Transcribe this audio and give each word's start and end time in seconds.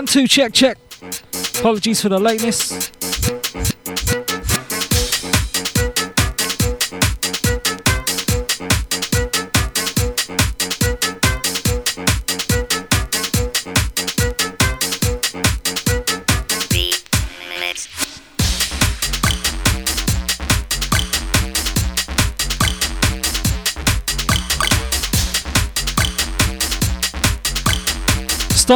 One, 0.00 0.06
two, 0.06 0.26
check, 0.26 0.54
check. 0.54 0.78
Apologies 1.58 2.00
for 2.00 2.08
the 2.08 2.18
lateness. 2.18 2.90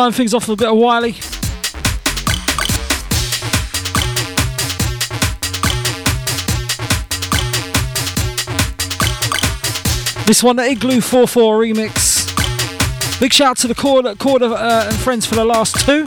Starting 0.04 0.16
things 0.18 0.34
off 0.34 0.46
with 0.46 0.60
a 0.60 0.62
bit 0.62 0.70
of 0.70 0.76
Wiley. 0.76 1.12
This 10.26 10.42
one, 10.42 10.56
the 10.56 10.64
Igloo 10.64 10.98
4-4 10.98 11.72
remix. 11.72 13.18
Big 13.18 13.32
shout 13.32 13.52
out 13.52 13.56
to 13.56 13.66
the 13.66 13.74
Corda, 13.74 14.14
Corda 14.16 14.44
uh, 14.44 14.88
and 14.88 14.96
friends 14.96 15.24
for 15.24 15.36
the 15.36 15.44
last 15.46 15.80
two. 15.86 16.06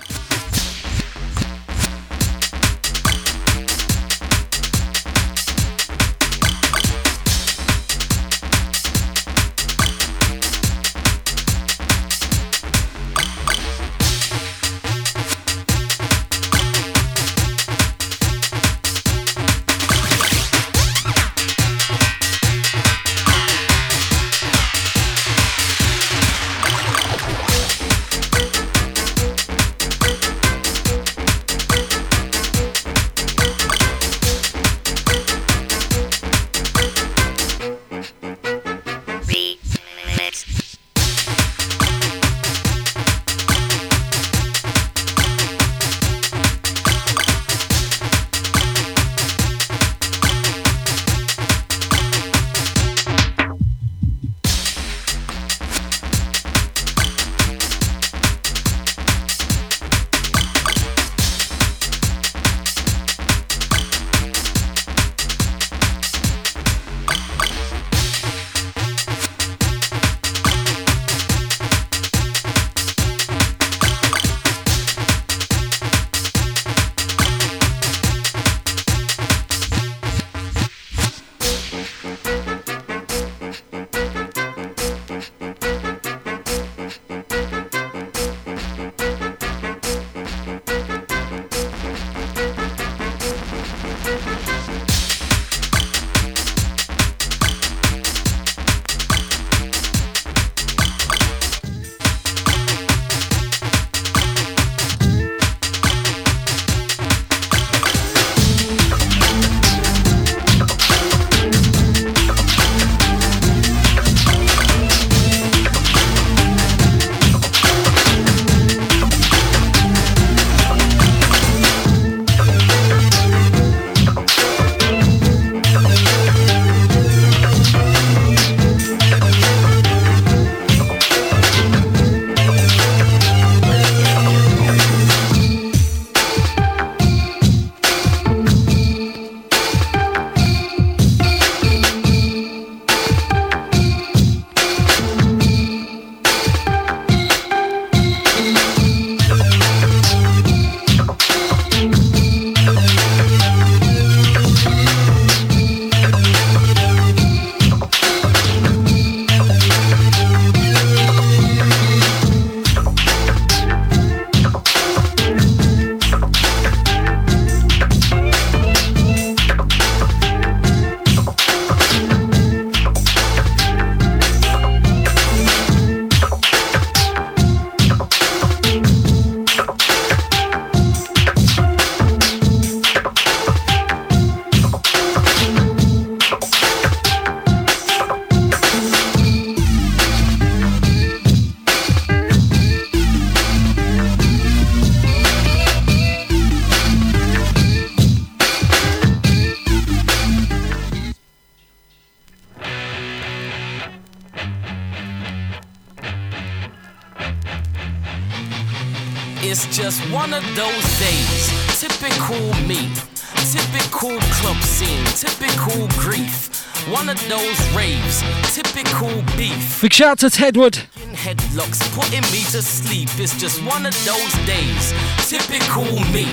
Out 220.08 220.20
to 220.20 220.28
Tedward. 220.28 220.86
Headlocks 221.12 221.82
putting 221.94 222.22
me 222.32 222.40
to 222.52 222.62
sleep. 222.62 223.10
It's 223.20 223.38
just 223.38 223.62
one 223.66 223.86
of 223.86 223.94
those 224.06 224.34
days. 224.46 224.94
Typical 225.28 225.84
me. 226.14 226.26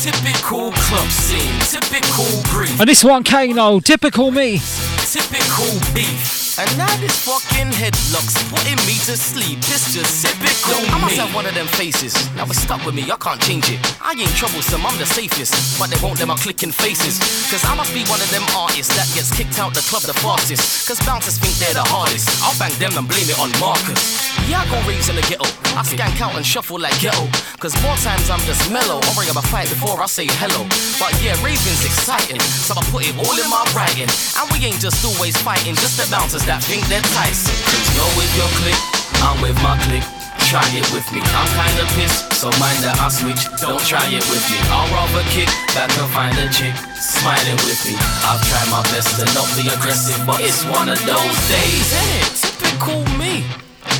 Typical 0.00 0.72
club 0.72 1.08
scene. 1.10 1.60
Typical 1.60 2.42
grief. 2.50 2.80
And 2.80 2.88
this 2.88 3.04
one, 3.04 3.22
Kano. 3.22 3.80
Typical 3.80 4.30
me. 4.30 4.60
Typical 5.04 5.94
beef. 5.94 6.41
And 6.58 6.68
now 6.76 6.92
this 7.00 7.24
fucking 7.24 7.72
headlock's 7.72 8.36
putting 8.52 8.76
me 8.84 9.00
to 9.08 9.16
sleep. 9.16 9.56
It's 9.72 9.96
just 9.96 10.20
typical 10.20 10.76
Yo, 10.84 10.92
I 10.92 11.00
must 11.00 11.16
have 11.16 11.32
one 11.32 11.46
of 11.48 11.54
them 11.56 11.64
faces. 11.80 12.12
Now 12.36 12.44
it's 12.44 12.60
stuck 12.60 12.84
with 12.84 12.94
me, 12.94 13.08
I 13.08 13.16
can't 13.16 13.40
change 13.40 13.72
it. 13.72 13.80
I 14.04 14.12
ain't 14.12 14.36
troublesome, 14.36 14.84
I'm 14.84 14.92
the 15.00 15.08
safest. 15.08 15.56
But 15.80 15.88
they 15.88 15.96
won't 16.04 16.20
let 16.20 16.28
my 16.28 16.36
clicking 16.36 16.68
faces. 16.68 17.16
Cause 17.48 17.64
I 17.64 17.72
must 17.72 17.96
be 17.96 18.04
one 18.04 18.20
of 18.20 18.28
them 18.28 18.44
artists 18.52 18.92
that 19.00 19.08
gets 19.16 19.32
kicked 19.32 19.56
out 19.56 19.72
the 19.72 19.80
club 19.88 20.04
the 20.04 20.12
fastest. 20.12 20.84
Cause 20.84 21.00
bouncers 21.08 21.40
think 21.40 21.56
they're 21.56 21.72
the 21.72 21.88
hardest. 21.88 22.28
I'll 22.44 22.52
bang 22.60 22.76
them 22.76 23.00
and 23.00 23.08
blame 23.08 23.32
it 23.32 23.40
on 23.40 23.48
Marcus. 23.56 23.96
Yeah, 24.44 24.60
I 24.60 24.68
go 24.68 24.76
raise 24.84 25.08
in 25.08 25.16
the 25.16 25.24
ghetto. 25.24 25.48
I 25.72 25.80
skank 25.88 26.20
out 26.20 26.36
and 26.36 26.44
shuffle 26.44 26.76
like 26.76 26.92
ghetto. 27.00 27.32
Cause 27.64 27.72
more 27.80 27.96
times 28.04 28.28
I'm 28.28 28.44
just 28.44 28.68
mellow. 28.68 29.00
I'll 29.00 29.16
bring 29.16 29.32
up 29.32 29.40
a 29.40 29.46
fight 29.48 29.72
before 29.72 29.96
I 30.04 30.06
say 30.06 30.28
hello. 30.28 30.68
But 31.00 31.16
yeah, 31.24 31.32
raving's 31.40 31.80
exciting. 31.80 32.44
So 32.44 32.76
I 32.76 32.84
put 32.92 33.08
it 33.08 33.16
all 33.16 33.32
in 33.40 33.48
my 33.48 33.64
writing. 33.72 34.12
And 34.36 34.44
we 34.52 34.60
ain't 34.68 34.84
just 34.84 35.00
always 35.00 35.32
fighting, 35.40 35.72
just 35.80 35.96
the 35.96 36.04
bouncers 36.12 36.41
that 36.46 36.62
think 36.62 36.86
they're 36.88 37.04
Tyson. 37.14 37.54
Cause 37.66 37.86
you're 37.94 38.14
with 38.18 38.32
your 38.36 38.50
clique, 38.58 38.82
I'm 39.22 39.38
with 39.42 39.58
my 39.62 39.78
clique 39.86 40.22
try 40.52 40.68
it 40.76 40.84
with 40.92 41.08
me. 41.16 41.20
I'm 41.32 41.48
kinda 41.56 41.88
pissed, 41.96 42.28
so 42.36 42.52
mind 42.60 42.76
that 42.84 43.00
I 43.00 43.08
switch. 43.08 43.40
Don't 43.64 43.80
try 43.88 44.04
it 44.12 44.20
with 44.28 44.44
me. 44.52 44.60
I'll 44.68 44.84
rather 44.92 45.24
kick 45.32 45.48
back 45.72 45.88
and 45.96 46.10
find 46.12 46.36
a 46.36 46.44
chick 46.52 46.76
smiling 47.00 47.56
with 47.64 47.80
me. 47.88 47.96
I've 48.28 48.42
tried 48.44 48.68
my 48.68 48.84
best 48.92 49.16
to 49.16 49.24
not 49.32 49.48
be 49.56 49.64
aggressive, 49.72 50.20
but 50.28 50.44
it's 50.44 50.60
one 50.68 50.92
of 50.92 51.00
those 51.08 51.38
days, 51.48 51.88
ain't? 52.04 52.36
Typical 52.36 53.00
me. 53.16 53.48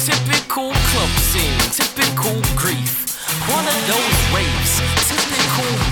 Typical 0.04 0.76
club 0.92 1.12
scene, 1.32 1.56
typical 1.72 2.36
grief. 2.52 3.08
One 3.48 3.64
of 3.64 3.80
those 3.88 4.16
raves, 4.36 4.72
typical. 5.08 5.91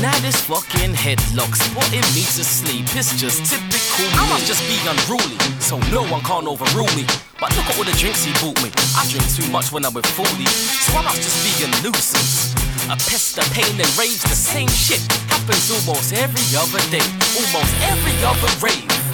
Now 0.00 0.14
this 0.20 0.38
fucking 0.46 0.94
headlock's 0.94 1.58
putting 1.74 2.06
me 2.14 2.22
to 2.38 2.44
sleep. 2.46 2.86
It's 2.94 3.18
just 3.18 3.42
typical. 3.50 4.06
I 4.14 4.30
must 4.30 4.46
just 4.46 4.62
be 4.70 4.78
unruly, 4.86 5.34
so 5.58 5.74
no 5.90 6.06
one 6.06 6.22
can't 6.22 6.46
overrule 6.46 6.86
me. 6.94 7.02
But 7.40 7.50
look 7.58 7.66
at 7.66 7.74
all 7.78 7.82
the 7.82 7.96
drinks 7.98 8.22
he 8.22 8.30
bought 8.38 8.54
me. 8.62 8.70
I 8.94 9.02
drink 9.10 9.26
too 9.34 9.50
much 9.50 9.72
when 9.72 9.84
I'm 9.84 9.92
with 9.92 10.06
40, 10.06 10.30
so 10.46 10.94
I 10.94 11.02
must 11.02 11.18
just 11.18 11.42
be 11.42 11.50
a 11.66 11.68
nuisance. 11.82 12.54
A 12.86 12.94
pest, 13.10 13.38
a 13.38 13.44
pain, 13.50 13.74
and 13.74 13.90
raves 13.98 14.22
the 14.22 14.38
same 14.38 14.70
shit. 14.70 15.02
Happens 15.26 15.66
almost 15.66 16.14
every 16.14 16.46
other 16.54 16.78
day, 16.94 17.02
almost 17.34 17.74
every 17.90 18.14
other 18.22 18.50
rave. 18.62 19.07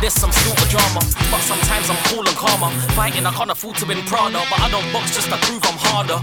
There's 0.00 0.14
some 0.14 0.30
of 0.30 0.68
drama, 0.70 1.02
but 1.26 1.42
sometimes 1.42 1.90
I'm 1.90 1.98
cool 2.06 2.22
and 2.22 2.36
calmer. 2.38 2.70
Fighting, 2.94 3.26
I 3.26 3.32
can't 3.34 3.50
afford 3.50 3.74
to 3.82 3.86
win 3.86 3.98
Prada, 4.06 4.38
but 4.46 4.60
I 4.62 4.70
don't 4.70 4.86
box 4.92 5.10
just 5.10 5.26
to 5.26 5.36
prove 5.42 5.58
I'm 5.66 5.74
harder. 5.74 6.22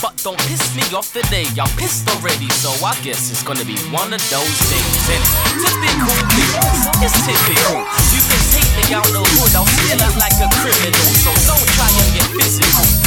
But 0.00 0.14
don't 0.22 0.38
piss 0.46 0.62
me 0.78 0.86
off 0.94 1.10
today, 1.12 1.42
y'all 1.58 1.66
pissed 1.74 2.06
already, 2.06 2.46
so 2.54 2.70
I 2.86 2.94
guess 3.02 3.30
it's 3.34 3.42
gonna 3.42 3.66
be 3.66 3.74
one 3.90 4.14
of 4.14 4.22
those 4.30 4.56
days. 4.70 5.02
And 5.10 5.22
typical 5.58 6.14
it's 7.02 7.18
typical. 7.26 7.82
You 8.14 8.22
can 8.30 8.42
take 8.54 8.70
me 8.78 8.94
out 8.94 9.10
the 9.10 9.18
hood, 9.18 9.52
I'll 9.58 9.66
still 9.74 9.98
act 10.06 10.16
like 10.22 10.38
a 10.38 10.48
criminal, 10.62 11.06
so 11.18 11.34
don't 11.50 11.66
try 11.74 11.90
and 11.90 12.08
get 12.14 12.30
physical. 12.30 13.05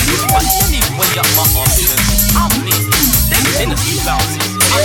Up 1.20 1.26
my 1.36 1.44
options, 1.60 2.00
I'm 2.32 2.54
me. 2.64 2.72
There's 3.28 3.50
been 3.60 3.76
a 3.76 3.80
few 3.84 4.00
bounces. 4.08 4.40
I 4.72 4.80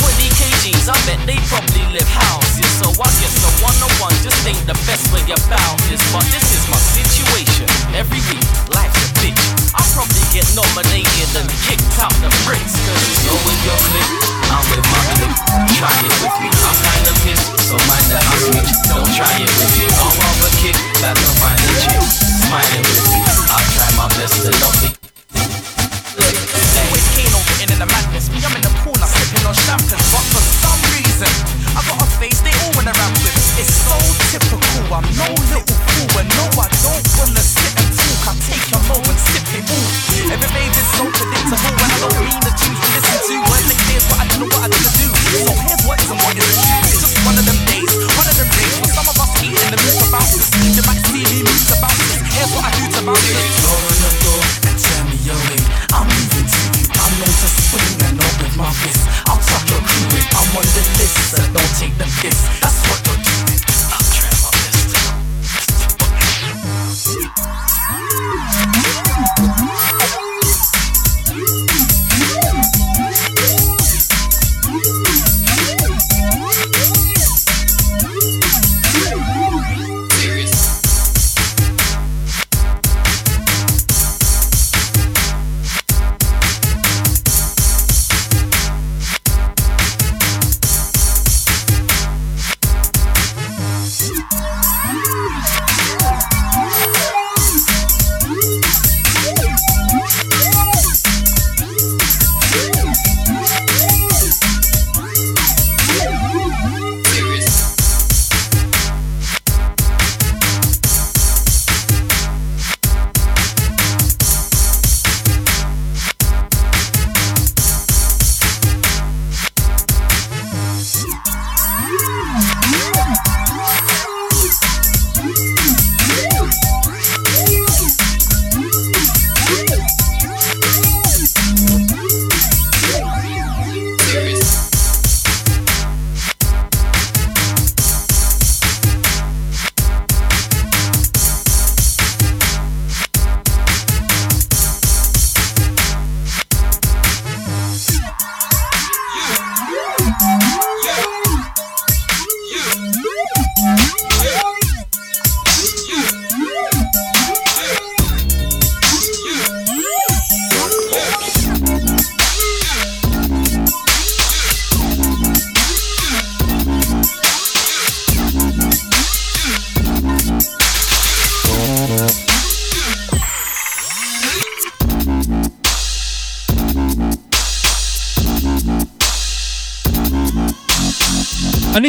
20 0.00 0.32
kgs, 0.32 0.88
I 0.88 0.96
bet 1.04 1.20
they 1.28 1.36
probably 1.52 1.84
live 1.92 2.08
houses. 2.08 2.64
So 2.80 2.88
I 2.88 3.04
a 3.44 3.52
just 4.24 4.40
ain't 4.48 4.64
the 4.64 4.72
best 4.88 5.12
way 5.12 5.20
this. 5.92 6.00
But 6.08 6.24
this 6.32 6.46
is 6.56 6.64
my 6.72 6.80
situation. 6.96 7.68
Every 7.92 8.16
week, 8.32 8.40
life's 8.72 8.96
a 8.96 9.08
bitch. 9.20 9.36
I'll 9.76 9.84
probably 9.92 10.24
get 10.32 10.48
nominated 10.56 11.28
the 12.24 12.32
bricks. 12.48 12.72
Cause 12.88 13.04
you're 13.28 13.42
with 13.44 13.60
your 13.68 13.76
I'm 14.48 14.64
with 14.72 14.84
my. 14.88 15.04
Try 15.76 15.92
it 16.00 16.16
with 16.24 16.36
me. 16.40 16.48
I'm 16.48 16.78
kinda 16.80 17.12
pissed, 17.28 17.50
so 17.60 17.76
mind 17.84 18.08
that 18.08 18.24
I. 18.24 18.36
Don't 18.88 19.10
try 19.12 19.36
it 19.36 19.52
me. 19.76 19.84
I'll 20.00 20.16
rather 20.16 20.52
kick 20.64 20.78
find 21.44 21.60
a 21.60 21.72
chick. 21.76 22.00
Smiling 22.00 22.88
with 22.88 23.04
me. 23.12 23.13
Me, 28.32 28.40
I'm 28.40 28.56
in 28.56 28.64
the 28.64 28.72
sipping 29.04 29.44
on 29.44 29.52
but 30.00 30.24
for 30.32 30.40
some 30.64 30.80
reason, 30.96 31.28
I 31.76 31.84
got 31.84 32.00
a 32.00 32.08
face 32.16 32.40
they 32.40 32.56
all 32.64 32.72
with. 33.20 33.36
It's 33.60 33.68
so 33.84 33.92
typical. 34.32 34.80
I'm 34.96 35.04
no 35.20 35.28
little 35.52 35.76
fool, 35.92 36.24
and 36.24 36.28
no, 36.40 36.48
I 36.56 36.72
don't 36.80 37.04
sit 37.44 37.68
and 37.76 37.90
talk. 37.92 38.32
I 38.32 38.34
take 38.48 38.64
sip 39.28 39.44
it 39.60 39.68
all. 39.68 39.92
Every 40.32 40.48
I 41.84 41.96
don't 42.00 42.16
mean 42.24 42.40
the 42.48 42.52
tunes 42.56 42.80
you 42.80 42.90
listen 42.96 43.20
to. 43.28 43.36
I 43.44 44.24
know 44.40 44.48
what 44.48 44.64
I 44.64 44.72
do. 44.72 45.04
So 45.36 45.52
here's 45.52 45.84
just 46.96 47.12
one 47.28 47.36
of 47.36 47.44
them 47.44 47.60
days, 47.68 47.92
one 47.92 48.24
of 48.24 48.36
them 48.40 48.48
days 48.56 48.74
some 48.88 49.04
of 49.04 49.20
us 49.20 49.36
the 49.68 49.76
this. 51.12 51.44
This. 51.44 52.24
Here's 52.32 52.52
what 52.56 52.64
I 52.64 52.70
do 52.72 52.88
to 52.88 53.00
bounce 53.04 53.20
this. 53.20 53.93
Don't 62.04 62.12
take 62.20 62.63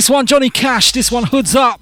this 0.05 0.11
one, 0.11 0.27
Johnny 0.27 0.51
Cash. 0.51 0.91
This 0.91 1.11
one, 1.11 1.23
Hoods 1.23 1.55
Up. 1.55 1.81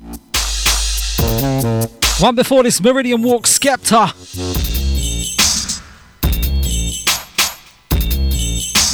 One 2.21 2.35
before 2.35 2.63
this, 2.63 2.79
Meridian 2.79 3.21
Walk, 3.21 3.43
Skepta. 3.43 4.13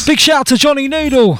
Big 0.07 0.19
shout 0.19 0.39
out 0.39 0.48
to 0.48 0.57
Johnny 0.57 0.88
Noodle. 0.88 1.38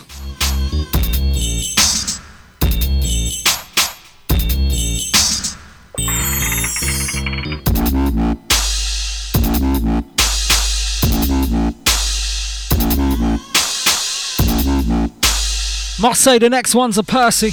Must 16.01 16.22
say 16.22 16.39
the 16.39 16.50
next 16.50 16.75
one's 16.75 16.98
a 16.98 17.03
Percy. 17.03 17.51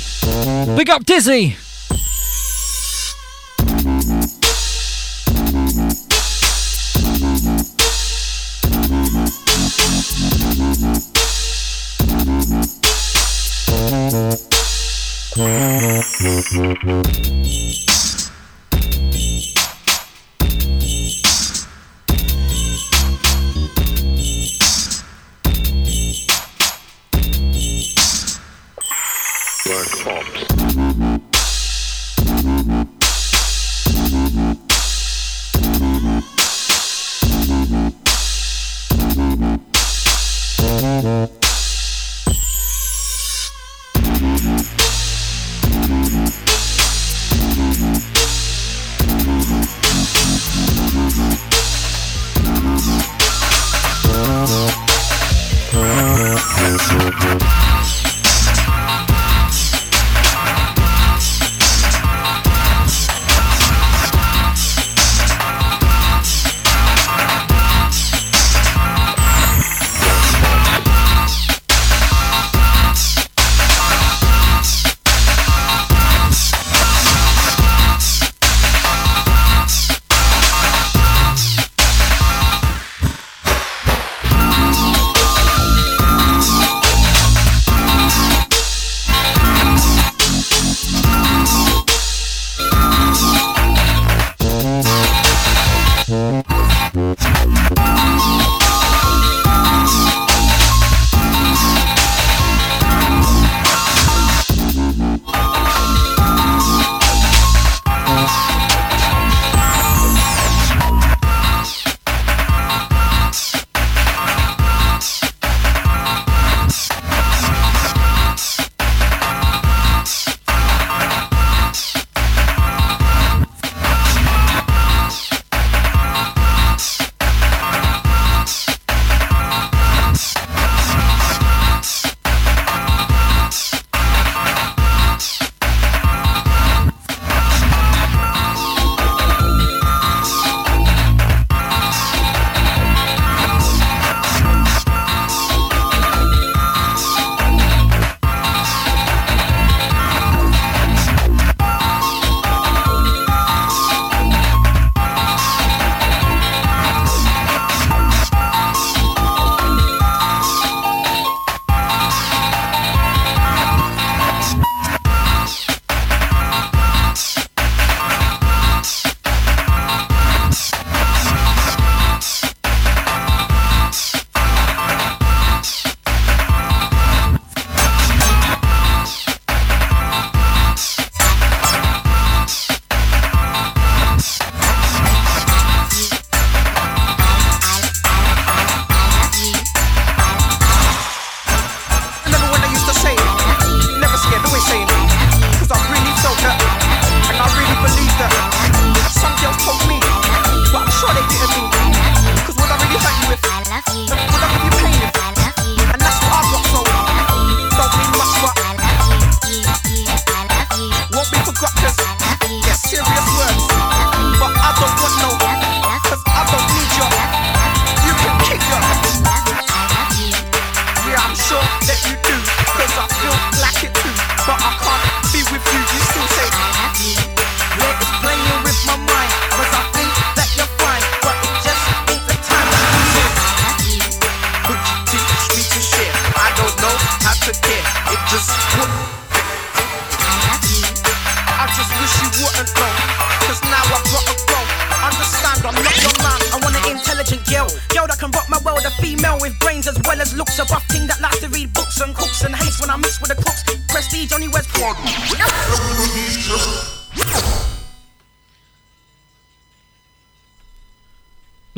Big 0.77 0.89
up 0.89 1.05
Dizzee. 1.05 1.57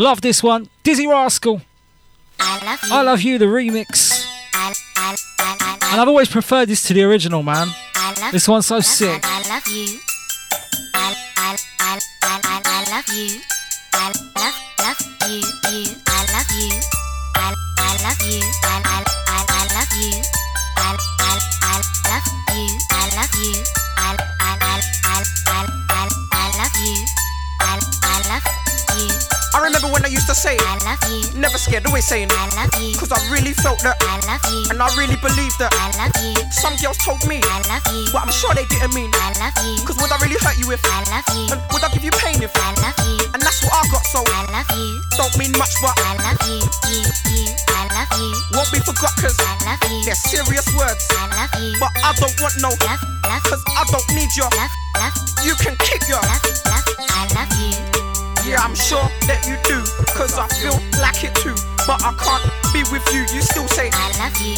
Love 0.09 0.23
this 0.23 0.43
one. 0.43 0.71
Dizzee 0.85 1.07
Rascal. 1.07 1.61
I 2.41 2.65
love 2.65 2.81
you. 2.83 2.95
I 2.95 3.03
love 3.03 3.21
you, 3.21 3.37
the 3.37 3.45
remix. 3.45 4.25
I, 4.55 4.73
I, 4.97 5.15
I, 5.38 5.79
and 5.93 6.00
I've 6.00 6.09
always 6.09 6.31
preferred 6.31 6.71
this 6.71 6.83
to 6.85 6.95
the 6.95 7.05
original, 7.05 7.43
man. 7.43 7.69
this 8.33 8.49
one's 8.49 8.65
so 8.65 8.81
sick. 8.81 9.21
I, 9.23 9.49
love 9.50 9.69
you. 9.69 10.00
I, 10.95 11.15
I, 11.37 11.59
I, 11.79 12.00
I, 12.23 12.41
I 12.65 12.91
love 12.91 13.09
you. 13.15 13.38
I 13.93 14.09
love, 14.35 14.57
love 14.81 15.00
you, 15.29 15.45
you. 15.77 15.93
I 16.07 16.25
love 16.33 16.53
you. 16.57 16.73
I, 17.37 17.53
I 17.77 17.93
love 18.00 18.23
you. 18.33 18.41
I, 18.65 18.81
I, 18.88 19.05
I, 19.29 19.45
I 19.47 19.62
love 19.77 19.93
you. 20.00 20.23
I, 20.79 20.97
I, 21.21 21.37
I 21.61 21.77
love 22.09 22.29
you. 22.57 22.79
I 22.88 23.12
love 23.12 23.35
you. 23.45 23.61
I, 23.99 24.17
I, 24.41 24.57
I, 24.57 24.81
I, 25.05 25.23
I, 25.49 26.09
I 26.33 26.49
love 26.57 26.77
you. 26.81 26.97
I, 27.61 27.79
I 28.03 28.29
love 28.33 28.47
you. 28.47 28.68
I 28.88 29.61
remember 29.64 29.88
when 29.92 30.04
I 30.04 30.09
used 30.09 30.28
to 30.28 30.35
say, 30.35 30.57
I 30.57 30.75
love 30.85 31.02
you. 31.12 31.21
Never 31.40 31.59
scared, 31.59 31.85
always 31.87 32.07
saying, 32.07 32.28
I 32.30 32.45
love 32.57 32.73
you. 32.80 32.97
Cause 32.97 33.12
I 33.12 33.21
really 33.28 33.52
felt 33.52 33.80
that, 33.85 33.97
I 34.00 34.16
love 34.28 34.45
you. 34.49 34.71
and 34.73 34.78
I 34.80 34.88
really 34.97 35.16
believed 35.21 35.57
that. 35.61 35.73
I 35.76 35.92
love 36.00 36.14
you. 36.25 36.37
Some 36.52 36.76
girls 36.80 36.97
told 37.04 37.21
me, 37.28 37.40
I 37.42 37.57
love 37.68 37.85
you. 37.92 38.09
but 38.12 38.23
I'm 38.25 38.33
sure 38.33 38.54
they 38.54 38.64
didn't 38.73 38.95
mean. 38.97 39.11
I 39.12 39.33
love 39.40 39.57
you. 39.64 39.76
Cause 39.85 39.97
would 40.00 40.09
I 40.12 40.16
really 40.25 40.40
hurt 40.40 40.57
you 40.57 40.68
if? 40.73 40.80
I 40.85 41.04
love 41.12 41.26
you. 41.37 41.52
And 41.52 41.61
would 41.73 41.85
I 41.85 41.88
give 41.92 42.04
you 42.04 42.14
pain 42.16 42.40
if? 42.40 42.52
I 42.57 42.71
love 42.80 42.97
you. 43.04 43.28
And 43.37 43.40
that's 43.45 43.61
what 43.64 43.73
I 43.76 43.83
got, 43.92 44.04
so 44.09 44.21
I 44.25 44.40
love 44.52 44.71
you. 44.73 44.88
don't 45.21 45.35
mean 45.37 45.52
much, 45.61 45.75
but 45.85 45.92
I 45.97 46.16
love 46.23 46.40
you. 46.49 46.61
You, 46.88 47.04
you. 47.33 47.45
I 47.73 47.80
love 47.92 48.11
you. 48.16 48.33
won't 48.57 48.71
be 48.73 48.80
forgot, 48.80 49.12
cause 49.21 49.37
I 49.37 49.52
love 49.68 49.80
you. 49.90 50.00
they're 50.09 50.16
serious 50.28 50.64
words. 50.76 51.02
I 51.12 51.28
love 51.35 51.52
you. 51.61 51.76
But 51.83 51.92
I 52.00 52.16
don't 52.16 52.37
want 52.40 52.57
no, 52.62 52.71
Love, 52.85 53.02
love, 53.26 53.42
cause 53.45 53.62
I 53.75 53.85
don't 53.90 54.09
need 54.16 54.30
your. 54.38 54.49
love, 54.54 54.73
love, 54.97 55.14
You 55.45 55.54
can 55.61 55.75
keep 55.83 56.04
your. 56.09 56.21
love, 56.25 56.45
love. 56.68 56.85
I 57.11 57.21
love 57.37 57.52
you. 57.59 58.28
Yeah, 58.49 58.64
I'm 58.64 58.73
sure 58.73 59.05
that 59.28 59.45
you 59.45 59.61
do, 59.69 59.85
cause 60.17 60.40
I 60.40 60.49
feel 60.57 60.73
like 61.05 61.21
it 61.21 61.37
too. 61.37 61.52
But 61.85 62.00
I 62.00 62.17
can't 62.17 62.40
be 62.73 62.81
with 62.88 63.05
you, 63.12 63.28
you 63.28 63.45
still 63.45 63.69
say, 63.69 63.93
I 63.93 64.09
love 64.17 64.33
you. 64.40 64.57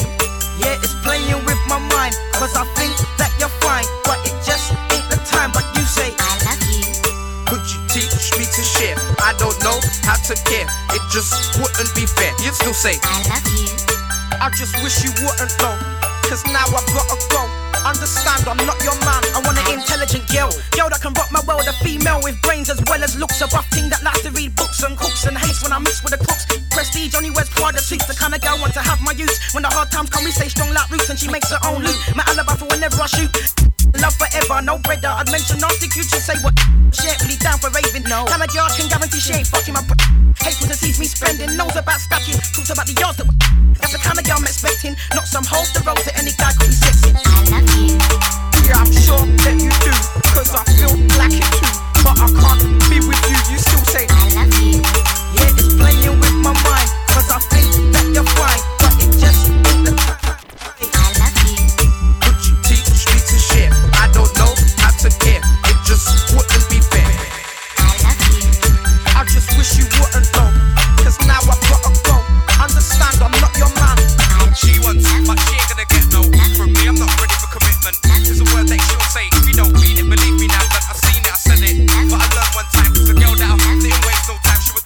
Yeah, 0.63 0.79
it's 0.79 0.95
playing 1.03 1.43
with 1.43 1.59
my 1.67 1.83
mind, 1.91 2.15
cause 2.39 2.55
I 2.55 2.63
think 2.79 2.95
that 3.19 3.35
you're 3.43 3.51
fine. 3.59 3.83
But 4.07 4.23
it 4.23 4.39
just 4.47 4.71
ain't 4.95 5.03
the 5.11 5.19
time, 5.27 5.51
but 5.51 5.67
you 5.75 5.83
say, 5.83 6.15
I 6.23 6.39
love 6.47 6.63
you. 6.71 6.87
Could 7.51 7.67
you 7.67 7.83
teach 7.91 8.31
me 8.39 8.47
to 8.47 8.63
share? 8.63 8.95
I 9.27 9.35
don't 9.43 9.59
know 9.59 9.83
how 10.07 10.15
to 10.23 10.39
care, 10.47 10.71
it 10.95 11.03
just 11.11 11.59
wouldn't 11.59 11.91
be 11.99 12.07
fair. 12.07 12.31
You'd 12.47 12.55
still 12.55 12.79
say, 12.79 12.95
I 13.03 13.27
love 13.27 13.43
you. 13.59 13.75
I 14.39 14.55
just 14.55 14.79
wish 14.87 15.03
you 15.03 15.11
wouldn't 15.19 15.51
know, 15.59 15.75
cause 16.31 16.47
now 16.47 16.63
I've 16.63 16.87
gotta 16.95 17.19
go. 17.35 17.43
Understand, 17.83 18.47
I'm 18.47 18.63
not 18.63 18.79
your 18.87 18.95
man. 19.03 19.23
I 19.35 19.43
want 19.43 19.59
an 19.59 19.67
intelligent 19.75 20.31
girl, 20.31 20.55
girl 20.79 20.87
that 20.87 21.03
can 21.03 21.13
rock 21.19 21.27
my 21.35 21.43
world, 21.43 21.67
a 21.67 21.75
female 21.83 22.23
with 22.23 22.39
brains 22.47 22.71
as 22.71 22.79
well 22.87 23.03
as 23.03 23.19
looks. 23.19 23.43
A 23.43 23.49
buff 23.51 23.67
thing 23.75 23.91
that 23.91 24.05
likes 24.07 24.23
to 24.23 24.31
read 24.31 24.55
books 24.55 24.79
and 24.87 24.97
cooks 24.97 25.27
and 25.27 25.37
hates 25.37 25.61
when 25.63 25.73
I 25.73 25.81
mix 25.83 25.99
with 26.07 26.15
the 26.15 26.23
crooks. 26.23 26.47
Prestige 26.71 27.17
only 27.19 27.35
wears 27.35 27.51
Prada 27.51 27.83
suits, 27.83 28.07
the 28.07 28.15
kind 28.15 28.33
of 28.33 28.41
girl 28.41 28.63
want 28.63 28.75
to 28.75 28.81
have 28.81 29.03
my 29.03 29.13
use. 29.13 29.35
When 29.53 29.67
the 29.67 29.71
hard 29.75 29.91
times 29.91 30.11
come, 30.11 30.23
we 30.23 30.31
stay 30.31 30.47
strong 30.47 30.71
like 30.71 30.89
roots, 30.89 31.11
and 31.11 31.19
she 31.19 31.27
makes 31.27 31.51
her 31.51 31.59
own 31.67 31.83
loot. 31.83 31.99
My 32.15 32.23
alibi 32.31 32.55
for 32.55 32.71
whenever 32.71 33.03
I 33.03 33.07
shoot. 33.11 33.35
Love 34.01 34.17
forever, 34.17 34.63
no 34.63 34.79
brother. 34.79 35.09
I'd 35.09 35.31
mention 35.31 35.61
nasty 35.61 35.89
to 35.89 36.03
say 36.03 36.37
what 36.43 36.55
shit, 36.93 37.17
really 37.23 37.37
down 37.37 37.59
for 37.59 37.71
raving. 37.71 38.05
No, 38.09 38.25
kind 38.25 38.43
of 38.43 38.49
girl 38.53 38.67
I 38.69 38.77
can 38.77 38.89
guarantee 38.89 39.21
she 39.21 39.35
ain't 39.35 39.47
fucking 39.47 39.75
my. 39.75 39.83
Hate 40.41 40.57
when 40.61 40.71
she 40.73 40.91
sees 40.91 40.99
me 41.01 41.07
spending, 41.07 41.57
knows 41.57 41.77
about 41.77 42.01
stacking, 42.01 42.39
talks 42.55 42.71
about 42.71 42.87
the 42.87 42.97
yards 42.97 43.19
that. 43.19 43.29
That's 43.81 43.93
the 43.93 44.01
kind 44.01 44.19
of 44.19 44.25
girl 44.25 44.39
I'm 44.39 44.45
expecting, 44.45 44.97
not 45.15 45.27
some 45.27 45.45
host 45.45 45.75
the 45.75 45.81
road 45.85 46.01
to 46.05 46.13
any 46.17 46.33
guy 46.37 46.53
could 46.57 46.69
be 46.69 46.77
sexy. 46.77 47.13
I 47.17 47.45
love 47.53 47.69
you. 47.77 47.97
Yeah, 48.69 48.81
I'm 48.81 48.93
sure 48.93 49.25
that 49.25 49.57
you 49.57 49.73
do, 49.85 49.93
cause 50.33 50.53
I 50.53 50.63
feel 50.77 50.95
like 51.17 51.35
it 51.37 51.47
too. 51.59 51.73
But 52.05 52.17
I 52.21 52.29
can't 52.33 52.63
be 52.89 52.99
with 53.05 53.21
you, 53.29 53.39
you 53.53 53.59
still 53.61 53.85
say, 53.89 54.05
I 54.09 54.33
love 54.37 54.55
you. 54.61 54.81
yeah, 55.37 55.53
it's 55.57 55.75
playing 55.77 56.17
with 56.21 56.37
my 56.41 56.53
mind, 56.53 56.89
cause 57.13 57.29
I 57.29 57.39
think 57.53 57.69
that 57.93 58.07
you're 58.13 58.29
fine, 58.37 58.63
but 58.81 58.95
it 59.01 59.11
just 59.21 59.60
gonna 75.85 76.01
get 76.01 76.13
no 76.13 76.23
from 76.57 76.73
me. 76.73 76.89
I'm 76.89 76.95
not 76.95 77.09
ready 77.21 77.35
for 77.41 77.49
commitment. 77.57 77.97
It's 78.29 78.41
a 78.41 78.45
word 78.53 78.69
that 78.69 78.81
she'll 78.81 79.07
say. 79.13 79.25
If 79.33 79.49
you 79.49 79.55
don't 79.55 79.73
mean 79.81 79.97
it, 79.97 80.05
believe 80.09 80.37
me 80.41 80.47
now. 80.47 80.61
But 80.69 80.85
I 80.85 80.95
seen 80.97 81.23
it, 81.25 81.33
I 81.33 81.39
said 81.41 81.61
it. 81.65 81.87
But 82.11 82.21
I 82.21 82.27
learned 82.37 82.55
one 82.55 82.69
time, 82.73 82.93
'cause 82.93 83.09
the 83.09 83.15
girl 83.15 83.35
that 83.37 83.49
I 83.49 83.57
didn't 83.81 84.05
waste 84.05 84.29
no 84.29 84.37
time. 84.45 84.61
She 84.61 84.73
was 84.77 84.85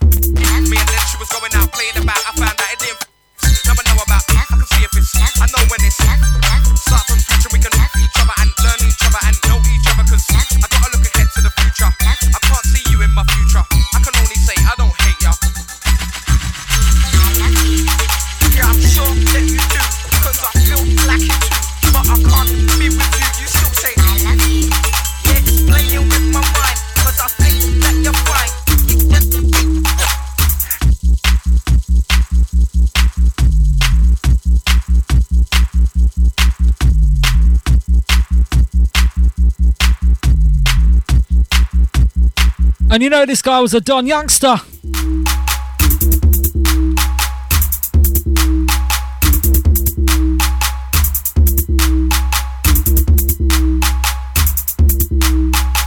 me, 0.70 0.76
and 0.78 0.88
then 0.88 1.02
she 1.10 1.16
was 1.18 1.28
going 1.30 1.54
out 1.54 1.72
playing 1.72 1.98
about. 1.98 2.22
I 2.28 2.32
found 2.38 2.60
out 2.60 2.72
it 2.72 2.78
didn't. 2.78 3.02
Now 3.66 3.74
I 3.74 3.82
know 3.88 4.02
about. 4.02 4.22
I 4.28 4.44
can 4.46 4.66
see 4.66 4.84
if 4.84 4.92
it's. 4.96 5.14
I 5.42 5.46
know 5.50 5.64
when 5.66 5.80
it's. 5.82 5.93
This 43.26 43.42
guy 43.42 43.60
was 43.60 43.72
a 43.74 43.80
Don 43.80 44.06
youngster. 44.06 44.56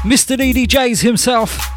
Mr. 0.04 0.38
DDJs 0.38 1.02
himself. 1.02 1.77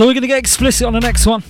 So 0.00 0.06
we're 0.06 0.14
going 0.14 0.22
to 0.22 0.28
get 0.28 0.38
explicit 0.38 0.86
on 0.86 0.94
the 0.94 1.00
next 1.00 1.26
one. 1.26 1.42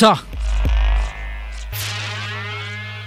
Skepta. 0.00 0.24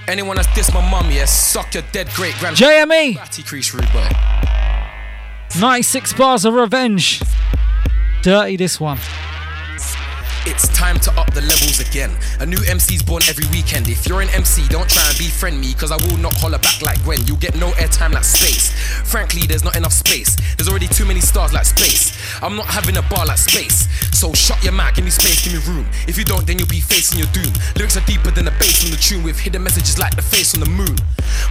Anyone 0.07 0.35
that's 0.35 0.47
dissed 0.49 0.73
my 0.73 0.91
mum, 0.91 1.09
yeah, 1.09 1.25
suck 1.25 1.73
your 1.73 1.83
dead 1.91 2.09
great 2.13 2.35
grand. 2.39 2.55
JME. 2.55 3.15
Batty 3.15 3.43
crease 3.43 3.73
rude 3.73 3.91
boy. 3.91 4.07
96 5.59 6.13
bars 6.13 6.45
of 6.45 6.53
revenge. 6.53 7.21
Dirty 8.21 8.57
this 8.57 8.79
one. 8.79 8.99
It's 10.45 10.67
time 10.75 10.99
to 10.99 11.11
up 11.19 11.33
the 11.33 11.39
levels 11.39 11.79
again. 11.79 12.11
A 12.41 12.45
new 12.45 12.57
MC's 12.67 13.01
born 13.01 13.23
every 13.29 13.47
weekend. 13.47 13.87
If 13.87 14.05
you're 14.05 14.21
an 14.21 14.27
MC, 14.29 14.67
don't 14.67 14.89
try 14.89 15.07
and 15.07 15.17
befriend 15.17 15.59
me, 15.59 15.73
cause 15.73 15.89
I 15.89 15.95
will 15.95 16.17
not 16.17 16.33
holler 16.35 16.59
back 16.59 16.81
like 16.81 17.01
Gwen. 17.05 17.25
You'll 17.25 17.37
get 17.37 17.55
no 17.55 17.71
airtime 17.79 18.11
like 18.11 18.25
space. 18.25 18.71
Frankly, 19.09 19.47
there's 19.47 19.63
not 19.63 19.77
enough 19.77 19.93
space. 19.93 20.35
There's 20.57 20.67
already 20.67 20.87
too 20.87 21.05
many 21.05 21.21
stars 21.21 21.53
like 21.53 21.63
space. 21.63 22.11
I'm 22.43 22.57
not 22.57 22.65
having 22.65 22.97
a 22.97 23.01
bar 23.03 23.25
like 23.25 23.37
space. 23.37 23.87
So 24.23 24.31
shut 24.31 24.63
your 24.63 24.71
mouth, 24.71 24.95
give 24.95 25.03
me 25.03 25.11
space, 25.11 25.43
give 25.43 25.51
me 25.51 25.59
room. 25.67 25.85
If 26.07 26.17
you 26.17 26.23
don't, 26.23 26.47
then 26.47 26.57
you'll 26.57 26.71
be 26.71 26.79
facing 26.79 27.19
your 27.19 27.27
doom. 27.35 27.51
Lyrics 27.75 27.97
are 27.97 28.05
deeper 28.07 28.31
than 28.31 28.45
the 28.45 28.55
bass 28.55 28.87
on 28.87 28.91
the 28.91 28.95
tune, 28.95 29.21
with 29.21 29.37
hidden 29.37 29.61
messages 29.61 29.99
like 29.99 30.15
the 30.15 30.21
face 30.21 30.55
on 30.55 30.61
the 30.63 30.71
moon. 30.71 30.95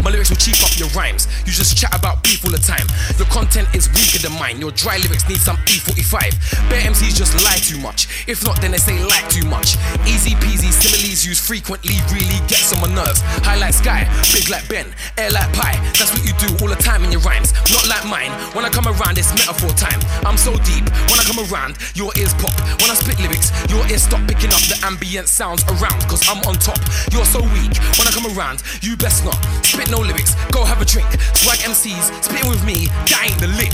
My 0.00 0.08
lyrics 0.08 0.32
will 0.32 0.40
cheap 0.40 0.56
up 0.64 0.72
your 0.80 0.88
rhymes. 0.96 1.28
You 1.44 1.52
just 1.52 1.76
chat 1.76 1.92
about 1.92 2.24
beef 2.24 2.40
all 2.46 2.50
the 2.50 2.56
time. 2.56 2.88
Your 3.20 3.28
content 3.28 3.68
is 3.76 3.92
weaker 3.92 4.24
than 4.24 4.32
mine. 4.40 4.56
Your 4.56 4.72
dry 4.72 4.96
lyrics 5.04 5.28
need 5.28 5.36
some 5.36 5.60
E45. 5.68 6.32
Bare 6.72 6.80
MCs 6.88 7.12
just 7.12 7.36
lie 7.44 7.60
too 7.60 7.76
much. 7.76 8.08
If 8.24 8.40
not, 8.40 8.56
then 8.64 8.72
they 8.72 8.80
say 8.80 8.96
like 9.04 9.28
too 9.28 9.44
much. 9.52 9.76
Easy 10.08 10.32
peasy, 10.40 10.72
similes 10.72 11.28
used 11.28 11.44
frequently 11.44 12.00
really 12.08 12.40
gets 12.48 12.72
on 12.72 12.80
my 12.80 12.88
nerves. 12.88 13.20
High 13.44 13.60
like 13.60 13.76
sky, 13.76 14.08
big 14.32 14.48
like 14.48 14.64
Ben, 14.72 14.88
air 15.20 15.28
like 15.28 15.52
pie. 15.52 15.76
That's 16.00 16.08
what 16.16 16.24
you 16.24 16.32
do 16.40 16.48
all 16.64 16.72
the 16.72 16.80
time 16.80 17.04
in 17.04 17.12
your 17.12 17.20
rhymes. 17.20 17.52
Not 17.68 17.84
like 17.84 18.08
mine. 18.08 18.32
When 18.56 18.64
I 18.64 18.72
come 18.72 18.88
around, 18.88 19.20
it's 19.20 19.28
metaphor 19.36 19.76
time. 19.76 20.00
I'm 20.24 20.40
so 20.40 20.56
deep. 20.64 20.88
When 21.12 21.20
I 21.20 21.24
come 21.28 21.44
around, 21.52 21.76
your 21.92 22.16
ears 22.16 22.32
pop. 22.40 22.61
When 22.80 22.90
I 22.90 22.94
spit 22.94 23.18
lyrics, 23.20 23.50
your 23.68 23.82
ears 23.88 24.02
stop 24.04 24.22
picking 24.28 24.52
up 24.52 24.62
the 24.70 24.78
ambient 24.84 25.28
sounds 25.28 25.64
around. 25.68 26.00
Cause 26.08 26.22
I'm 26.28 26.40
on 26.48 26.56
top. 26.56 26.78
You're 27.12 27.26
so 27.26 27.40
weak. 27.54 27.74
When 27.98 28.06
I 28.06 28.12
come 28.12 28.26
around, 28.36 28.62
you 28.80 28.96
best 28.96 29.24
not. 29.24 29.38
Spit 29.64 29.90
no 29.90 30.00
lyrics, 30.00 30.34
go 30.50 30.64
have 30.64 30.80
a 30.80 30.86
drink. 30.86 31.08
Swag 31.34 31.58
MCs, 31.64 32.12
spitting 32.22 32.48
with 32.48 32.64
me, 32.64 32.86
that 33.10 33.26
ain't 33.26 33.40
the 33.40 33.48
lick. 33.58 33.72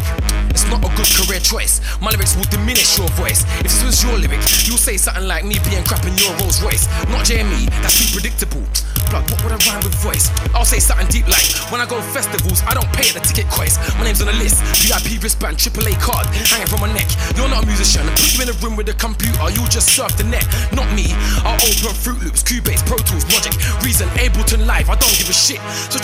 It's 0.51 0.66
not 0.70 0.83
a 0.83 0.90
good 0.96 1.07
career 1.07 1.40
choice. 1.40 1.81
My 2.01 2.11
lyrics 2.11 2.37
will 2.37 2.48
diminish 2.51 2.98
your 2.98 3.09
voice. 3.14 3.44
If 3.61 3.70
this 3.70 3.85
was 3.85 4.03
your 4.03 4.16
lyric, 4.18 4.40
you'll 4.66 4.81
say 4.81 4.96
something 4.96 5.27
like 5.27 5.44
me 5.44 5.57
being 5.68 5.85
crap 5.85 6.05
in 6.07 6.16
your 6.18 6.33
Rolls 6.40 6.62
Royce. 6.62 6.87
Not 7.12 7.27
JME, 7.27 7.70
that's 7.83 7.98
too 7.98 8.09
predictable. 8.14 8.64
Blood, 9.11 9.24
what 9.31 9.38
would 9.44 9.53
I 9.53 9.61
rhyme 9.68 9.83
with 9.85 9.94
voice? 10.03 10.31
I'll 10.55 10.68
say 10.68 10.79
something 10.79 11.07
deep 11.09 11.27
like 11.29 11.46
when 11.70 11.81
I 11.81 11.87
go 11.87 11.96
to 11.96 12.09
festivals, 12.12 12.62
I 12.66 12.74
don't 12.74 12.88
pay 12.92 13.11
the 13.12 13.20
ticket 13.20 13.46
price. 13.53 13.77
My 13.96 14.05
name's 14.05 14.20
on 14.20 14.29
the 14.29 14.37
list. 14.37 14.61
VIP 14.85 15.22
wristband, 15.22 15.57
AAA 15.57 15.98
card, 16.01 16.27
hanging 16.48 16.66
from 16.68 16.81
my 16.81 16.92
neck. 16.92 17.09
You're 17.37 17.48
not 17.48 17.64
a 17.64 17.66
musician. 17.66 18.07
Put 18.16 18.37
you 18.37 18.42
in 18.44 18.48
a 18.48 18.57
room 18.64 18.77
with 18.78 18.88
a 18.88 18.94
computer, 18.94 19.50
you'll 19.50 19.66
just 19.66 19.90
surf 19.90 20.16
the 20.16 20.22
net. 20.22 20.46
Not 20.72 20.86
me. 20.94 21.10
I'll 21.42 21.58
open 21.58 21.90
Fruit 21.98 22.22
Loops, 22.22 22.44
Cubase, 22.44 22.86
Pro 22.86 22.96
Tools, 22.98 23.26
Logic, 23.34 23.50
Reason, 23.82 24.06
Ableton 24.22 24.66
Live. 24.66 24.88
I 24.88 24.94
don't 24.94 25.16
give 25.18 25.28
a 25.28 25.34
shit. 25.34 25.58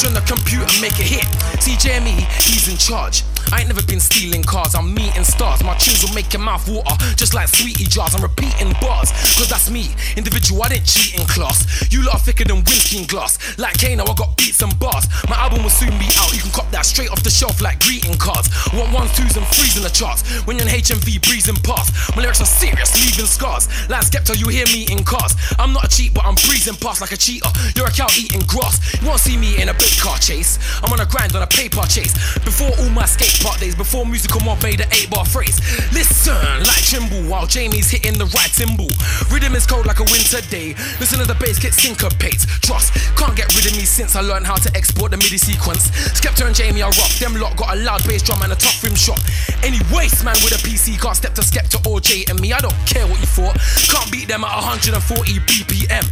On 0.04 0.12
the 0.12 0.20
computer, 0.26 0.66
make 0.82 0.98
a 0.98 1.06
hit. 1.06 1.24
See 1.62 1.78
JME, 1.78 2.26
he's 2.42 2.68
in 2.68 2.76
charge. 2.76 3.22
I 3.52 3.60
ain't 3.60 3.68
never 3.68 3.82
been 3.86 4.00
stealing 4.00 4.42
cars, 4.42 4.74
I'm 4.74 4.92
meeting 4.92 5.22
stars. 5.22 5.62
My 5.62 5.78
tunes 5.78 6.02
will 6.02 6.14
make 6.14 6.32
your 6.32 6.42
mouth 6.42 6.66
water, 6.68 6.96
just 7.14 7.32
like 7.32 7.48
sweetie 7.48 7.86
jars. 7.86 8.14
I'm 8.14 8.22
repeating 8.22 8.72
bars, 8.80 9.14
cause 9.38 9.48
that's 9.48 9.70
me. 9.70 9.94
Individual, 10.16 10.62
I 10.64 10.74
didn't 10.74 10.86
cheat 10.86 11.14
in 11.14 11.26
class. 11.26 11.62
You 11.92 12.02
lot 12.02 12.16
are 12.16 12.18
thicker 12.18 12.44
than 12.44 12.64
whiskey 12.64 13.06
glass. 13.06 13.38
Like 13.56 13.78
Kano, 13.78 14.04
I 14.04 14.14
got 14.14 14.36
beats 14.36 14.60
and 14.62 14.76
bars. 14.78 15.06
My 15.30 15.36
album 15.36 15.62
will 15.62 15.70
soon 15.70 15.94
be 16.02 16.10
out, 16.18 16.34
you 16.34 16.42
can 16.42 16.50
cop 16.50 16.68
that 16.72 16.84
straight 16.84 17.10
off 17.10 17.22
the 17.22 17.30
shelf 17.30 17.60
like 17.60 17.78
greeting 17.80 18.18
cards. 18.18 18.50
Want 18.74 18.92
ones, 18.92 19.14
twos, 19.16 19.36
and 19.36 19.46
threes 19.54 19.76
in 19.76 19.82
the 19.84 19.94
charts. 19.94 20.26
When 20.44 20.58
you're 20.58 20.66
in 20.66 20.74
HMV 20.74 21.22
breezing 21.22 21.60
past, 21.62 21.94
my 22.16 22.22
lyrics 22.22 22.40
are 22.40 22.50
serious, 22.54 22.94
leaving 22.94 23.26
scars. 23.26 23.66
Like 23.90 24.06
Skepta, 24.06 24.38
you 24.38 24.48
hear 24.48 24.66
me 24.70 24.86
in 24.90 25.02
cars. 25.04 25.34
I'm 25.58 25.72
not 25.72 25.84
a 25.84 25.90
cheat, 25.90 26.14
but 26.14 26.24
I'm 26.24 26.38
breezing 26.46 26.78
past 26.78 27.00
like 27.00 27.12
a 27.12 27.18
cheater. 27.18 27.50
You're 27.74 27.88
a 27.88 27.90
cow 27.90 28.08
eating 28.16 28.42
grass. 28.46 28.78
You 29.00 29.08
won't 29.08 29.20
see 29.20 29.36
me 29.36 29.60
in 29.60 29.68
a 29.68 29.74
big 29.74 29.92
car 29.98 30.18
chase. 30.18 30.58
I'm 30.82 30.92
on 30.92 31.00
a 31.00 31.06
grind 31.06 31.34
on 31.34 31.42
a 31.42 31.50
paper 31.50 31.82
chase. 31.90 32.14
Before 32.46 32.70
all 32.78 32.90
my 32.90 33.06
skate 33.06 33.34
park 33.42 33.58
days, 33.58 33.74
before 33.74 34.06
musical 34.06 34.40
made 34.62 34.80
an 34.80 34.88
eight 34.92 35.10
bar 35.10 35.24
phrase. 35.24 35.58
Listen, 35.92 36.36
like 36.64 36.84
Trimble, 36.84 37.28
while 37.28 37.46
Jamie's 37.46 37.90
hitting 37.90 38.14
the 38.14 38.26
right 38.36 38.52
cymbal. 38.52 38.88
Rhythm 39.32 39.54
is 39.54 39.66
cold 39.66 39.86
like 39.86 39.98
a 39.98 40.08
winter 40.08 40.40
day. 40.48 40.74
Listen 41.00 41.18
to 41.18 41.26
the 41.26 41.34
bass 41.40 41.58
get 41.58 41.74
syncopates. 41.74 42.46
Trust, 42.60 42.94
can't 43.16 43.34
get 43.34 43.50
rid 43.56 43.66
of 43.66 43.74
me 43.76 43.84
since 43.84 44.14
I 44.14 44.20
learned 44.20 44.46
how 44.46 44.56
to 44.56 44.70
export 44.76 45.10
the 45.10 45.16
MIDI 45.16 45.38
sequence. 45.38 45.90
Skepta 46.14 46.46
and 46.46 46.54
Jamie 46.54 46.82
are 46.82 46.92
rock. 47.00 47.10
Them 47.18 47.34
lot 47.40 47.56
got 47.56 47.74
a 47.74 47.76
loud 47.80 48.06
bass 48.06 48.22
drum 48.22 48.42
and 48.42 48.52
a 48.52 48.56
tough 48.56 48.82
rim 48.84 48.94
shot. 48.94 49.18
Any 49.62 49.80
waste 49.92 50.24
man 50.24 50.36
with 50.44 50.52
a 50.52 50.60
PC 50.62 51.00
can't 51.00 51.16
step 51.16 51.34
to 51.34 51.42
Skepta 51.42 51.80
or 51.88 52.00
J 52.00 52.24
and 52.28 52.40
me. 52.44 52.52
I 52.52 52.60
don't 52.60 52.76
care 52.84 53.08
what 53.08 53.16
you 53.20 53.26
thought. 53.26 53.56
Can't 53.88 54.12
beat 54.12 54.28
them 54.28 54.44
at 54.44 54.52
140 54.52 55.00
BPM. 55.48 56.04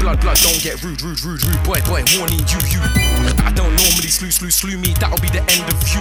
Blood, 0.00 0.24
blood, 0.24 0.40
don't 0.40 0.56
get 0.64 0.80
rude, 0.80 0.96
rude, 1.04 1.20
rude, 1.20 1.44
rude. 1.44 1.60
Boy, 1.68 1.80
boy, 1.84 2.00
warning 2.16 2.40
you, 2.48 2.60
you. 2.72 2.80
I 3.44 3.52
don't 3.52 3.76
normally 3.76 4.08
slew, 4.08 4.32
slew, 4.32 4.48
slew 4.48 4.80
me. 4.80 4.96
That'll 4.96 5.20
be 5.20 5.28
the 5.28 5.44
end 5.44 5.68
of 5.68 5.76
you. 5.92 6.00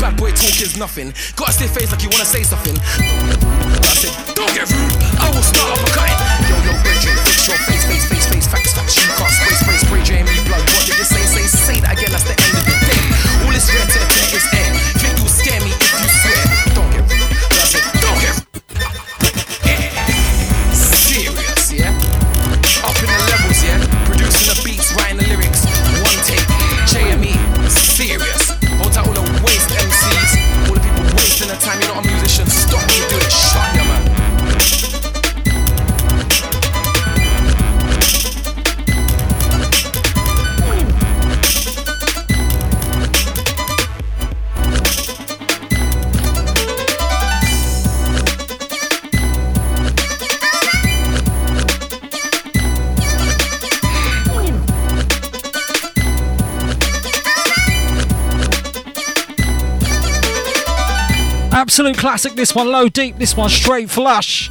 Bad 0.00 0.16
boy 0.16 0.32
talk 0.32 0.56
is 0.64 0.80
nothing. 0.80 1.12
Gotta 1.36 1.52
stay 1.52 1.68
face 1.68 1.92
like 1.92 2.00
you 2.00 2.08
wanna 2.08 2.24
say 2.24 2.40
something. 2.40 2.72
I 2.80 3.92
said, 4.00 4.16
don't 4.32 4.52
get 4.56 4.64
rude. 4.72 4.96
I 5.20 5.28
will 5.28 5.44
start 5.44 5.76
up 5.76 5.84
a 5.84 5.90
kind. 5.92 6.16
Yo, 6.48 6.56
yo, 6.64 6.72
brethren, 6.80 7.16
fix 7.28 7.52
your 7.52 7.60
face, 7.68 7.84
face, 7.84 8.06
face, 8.08 8.26
face, 8.32 8.46
facts, 8.48 8.72
facts. 8.72 8.96
You 8.96 9.12
can't 9.12 9.28
spray, 9.28 9.56
spray, 9.60 9.78
spray, 9.84 10.02
Jamie 10.08 10.40
blood. 10.48 10.64
What 10.72 10.88
did 10.88 10.96
you 10.96 11.04
say, 11.04 11.20
say, 11.28 11.44
say 11.44 11.76
that 11.84 12.00
again? 12.00 12.16
That's 12.16 12.24
the 12.24 12.32
end 12.32 12.56
of 12.56 12.64
the 12.64 12.76
day. 12.88 13.04
All 13.44 13.52
this 13.52 13.68
to 13.68 13.76
to 13.76 14.00
is 14.32 14.46
air. 14.56 14.68
Think 14.96 15.20
you'll 15.20 15.28
scare 15.28 15.60
me 15.60 15.89
Absolute 61.70 61.98
classic, 61.98 62.34
this 62.34 62.52
one. 62.52 62.66
Low 62.66 62.88
deep, 62.88 63.16
this 63.18 63.36
one. 63.36 63.48
Straight 63.48 63.88
flush. 63.88 64.50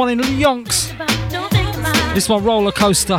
One 0.00 0.08
in 0.08 0.16
the 0.16 0.24
yonks. 0.24 0.94
This 2.14 2.26
one 2.26 2.42
roller 2.42 2.72
coaster. 2.72 3.18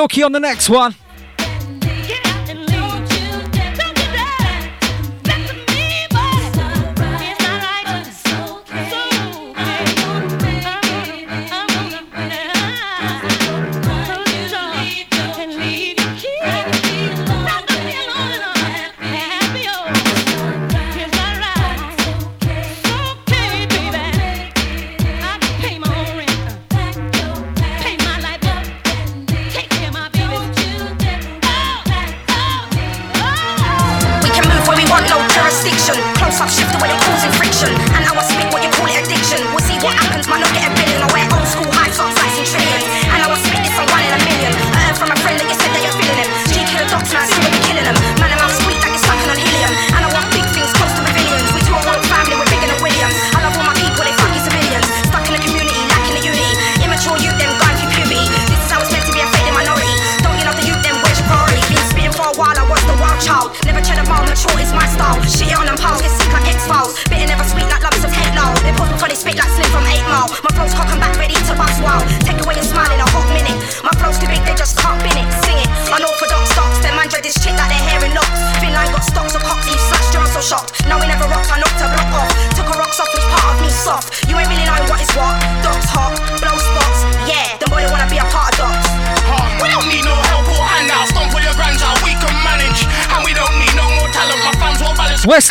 So 0.00 0.24
on 0.24 0.32
the 0.32 0.40
next 0.40 0.70
one. 0.70 0.94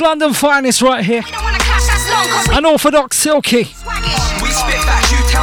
London 0.09 0.33
finest 0.33 0.81
right 0.81 1.05
here. 1.05 1.21
Unorthodox 2.51 3.15
Silky. 3.15 3.67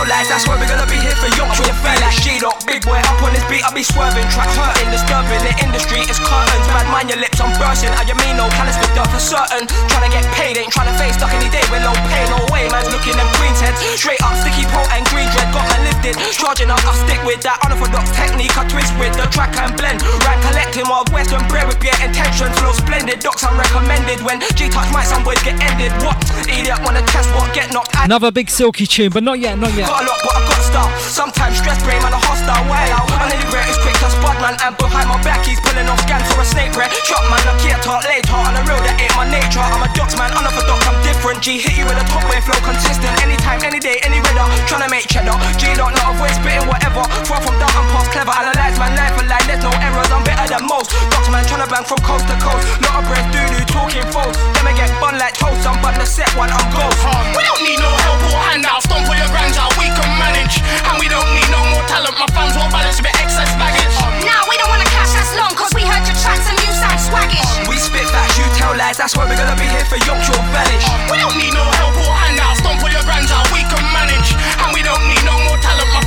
Lies, 0.07 0.31
that's 0.31 0.47
why 0.47 0.55
we're 0.59 0.71
gonna 0.71 0.87
be 0.87 0.99
here 0.99 1.15
for 1.19 1.31
Yorkshire 1.35 1.75
Fair 1.83 1.99
like 1.99 2.17
G-Dot, 2.23 2.63
big 2.67 2.83
boy 2.87 2.99
up 2.99 3.19
on 3.23 3.35
this 3.35 3.43
beat, 3.51 3.63
I'll 3.67 3.75
be 3.75 3.83
swerving. 3.83 4.27
Tracks 4.31 4.55
hurting, 4.55 4.91
disturbing, 4.91 5.43
the 5.43 5.53
industry 5.63 6.01
is 6.07 6.19
curtains. 6.23 6.67
Bad 6.71 6.87
mind 6.91 7.11
your 7.11 7.19
lips, 7.19 7.39
I'm 7.43 7.51
bursting, 7.59 7.91
how 7.93 8.07
you 8.07 8.17
mean 8.23 8.39
no 8.39 8.47
callous 8.55 8.79
with 8.79 8.93
dirt 8.95 9.11
for 9.11 9.23
certain. 9.23 9.67
Trying 9.91 10.11
get 10.11 10.27
paid, 10.35 10.55
ain't 10.57 10.71
trying 10.73 10.91
face 10.97 11.19
stuck 11.19 11.35
any 11.35 11.51
day 11.51 11.63
with 11.71 11.83
low 11.83 11.95
pay, 12.11 12.25
no 12.31 12.39
way. 12.55 12.71
Man's 12.71 12.91
looking 12.91 13.19
them 13.19 13.29
queen's 13.39 13.59
heads, 13.61 13.79
straight 13.99 14.23
up, 14.23 14.35
sticky 14.39 14.65
pole 14.71 14.87
and 14.95 15.03
green 15.11 15.29
dread 15.35 15.51
Got 15.53 15.67
man 15.71 15.83
lifted, 15.91 16.15
charging 16.35 16.71
up, 16.71 16.83
I 16.87 16.95
stick 17.07 17.21
with 17.27 17.43
that 17.43 17.59
unorthodox 17.67 18.11
technique. 18.15 18.55
I 18.55 18.63
twist 18.71 18.93
with 19.03 19.15
the 19.19 19.27
track 19.35 19.55
and 19.59 19.75
blend, 19.75 20.03
rank 20.23 20.39
collecting 20.47 20.87
while 20.87 21.07
western 21.11 21.43
bread 21.51 21.67
with 21.67 21.83
your 21.83 21.97
intention. 21.99 22.51
Flow 22.63 22.73
splendid, 22.73 23.21
docs 23.21 23.43
I'm 23.43 23.59
recommended 23.59 24.23
When 24.23 24.41
G-Touch 24.55 24.91
might 24.93 25.07
some 25.07 25.25
boys 25.25 25.41
get 25.43 25.59
ended. 25.61 25.93
What? 26.03 26.19
Idiot 26.47 26.79
wanna 26.85 27.03
test 27.11 27.31
what? 27.35 27.51
Get 27.55 27.73
knocked 27.73 27.95
Another 27.99 28.31
big 28.31 28.51
silky 28.51 28.87
tune, 28.87 29.11
but 29.11 29.23
not 29.23 29.39
yet, 29.39 29.59
not 29.59 29.75
yet. 29.75 29.96
Got 29.97 30.05
a 30.05 30.13
lot, 30.13 30.21
but 30.21 30.37
I 30.37 30.41
got 30.45 30.61
style. 30.61 30.93
Sometimes 31.01 31.57
stress 31.57 31.81
brain, 31.81 31.97
man, 32.05 32.13
a 32.13 32.21
hostile 32.21 32.69
way 32.69 32.85
out. 32.93 33.09
I'm 33.17 33.33
the 33.33 33.41
greatest 33.49 33.81
quick 33.81 33.97
to 34.05 34.13
spot, 34.13 34.37
man, 34.45 34.53
and 34.61 34.77
behind 34.77 35.09
my 35.09 35.17
back, 35.25 35.41
he's 35.49 35.57
pulling 35.65 35.89
off 35.89 35.97
scans 36.05 36.21
for 36.29 36.37
a 36.37 36.45
snake 36.45 36.77
breath. 36.77 36.93
Chop, 37.09 37.25
man, 37.33 37.41
I 37.41 37.57
can't 37.65 37.81
talk 37.81 38.05
later. 38.05 38.37
On 38.37 38.53
the 38.53 38.61
real, 38.69 38.77
that 38.85 39.01
ain't 39.01 39.17
my 39.17 39.25
nature. 39.25 39.65
I'm 39.65 39.81
a 39.81 39.89
docs, 39.97 40.13
man, 40.21 40.37
unorthodox, 40.37 40.85
I'm 40.85 41.01
different. 41.01 41.41
G 41.41 41.57
hit 41.57 41.81
you 41.81 41.89
with 41.89 41.97
a 41.97 42.05
top 42.13 42.29
way 42.29 42.45
flow, 42.45 42.61
consistent. 42.61 43.09
Anytime, 43.25 43.65
any 43.65 43.81
day, 43.81 43.97
any 44.05 44.21
weather. 44.21 44.45
Tryna 44.69 44.93
make 44.93 45.09
cheddar. 45.09 45.33
G 45.57 45.73
don't 45.73 45.97
know 45.97 46.13
a 46.13 46.21
voice, 46.21 46.37
spitting 46.37 46.69
whatever. 46.69 47.01
Far 47.25 47.41
from 47.41 47.57
down, 47.57 47.73
I'm 47.73 47.89
past 47.97 48.13
clever. 48.13 48.37
Analyze 48.37 48.77
my 48.77 48.93
life 48.93 49.17
and 49.17 49.33
line, 49.33 49.49
there's 49.49 49.65
no 49.65 49.73
errors. 49.81 50.13
I'm 50.13 50.21
better 50.29 50.45
than 50.45 50.69
most. 50.69 50.93
Docs, 51.09 51.33
man, 51.33 51.41
tryna 51.49 51.73
bang 51.73 51.89
from 51.89 52.05
coast 52.05 52.29
to 52.29 52.37
coast. 52.45 52.69
Lot 52.85 53.01
of 53.01 53.09
breath, 53.09 53.25
doo 53.33 53.41
doo, 53.49 53.65
talking 53.65 54.05
foes. 54.13 54.37
Them 54.61 54.69
get 54.77 54.93
bun 55.01 55.17
like 55.17 55.41
toast. 55.41 55.65
I'm 55.65 55.81
but 55.81 55.97
the 55.97 56.05
set 56.05 56.29
one, 56.37 56.53
I'm 56.53 56.69
ghost. 56.69 57.01
We 57.33 57.41
don't 57.49 57.65
need 57.65 57.81
no 57.81 57.89
help 58.05 58.21
or 58.29 58.45
handout. 58.53 58.85
Stomp 58.85 59.09
all 59.09 59.17
your 59.17 59.33
grands 59.33 59.57
out, 59.57 59.73
we 59.81 59.86
can 59.93 60.11
manage. 60.19 60.63
And 60.89 60.97
we 60.99 61.07
don't 61.09 61.29
need 61.35 61.49
no 61.51 61.61
more 61.71 61.85
talent. 61.87 62.17
My 62.19 62.27
fans 62.33 62.57
won't 62.57 62.73
balance 62.73 62.99
with 62.99 63.13
excess 63.21 63.51
baggage. 63.61 63.95
Oh, 64.03 64.11
nah, 64.25 64.43
we 64.49 64.57
don't 64.59 64.71
wanna 64.71 64.89
cash 64.91 65.13
that's 65.13 65.35
long, 65.37 65.53
cause 65.55 65.73
we 65.75 65.83
heard 65.85 66.05
your 66.07 66.17
tracks 66.19 66.47
and 66.49 66.59
you 66.65 66.71
sound 66.73 66.99
swaggish. 66.99 67.45
Oh, 67.45 67.71
we 67.71 67.77
spit 67.77 68.07
facts, 68.11 68.39
you 68.39 68.47
tell 68.57 68.73
lies, 68.77 68.97
that's 68.97 69.17
why 69.17 69.25
we're 69.29 69.39
gonna 69.39 69.59
be 69.59 69.69
here 69.69 69.85
for 69.87 69.99
Yorkshire 70.07 70.39
Village. 70.55 70.85
Oh, 70.87 70.97
we 71.13 71.17
don't 71.19 71.37
need 71.37 71.55
no 71.55 71.65
help 71.81 71.97
or 71.99 72.13
handout. 72.25 72.57
Stomp 72.59 72.83
all 72.83 72.91
your 72.91 73.05
grands 73.05 73.31
out, 73.31 73.47
we 73.53 73.63
can 73.67 73.85
manage. 73.93 74.35
And 74.65 74.73
we 74.73 74.83
don't 74.83 75.05
need 75.07 75.23
no 75.25 75.37
more 75.47 75.56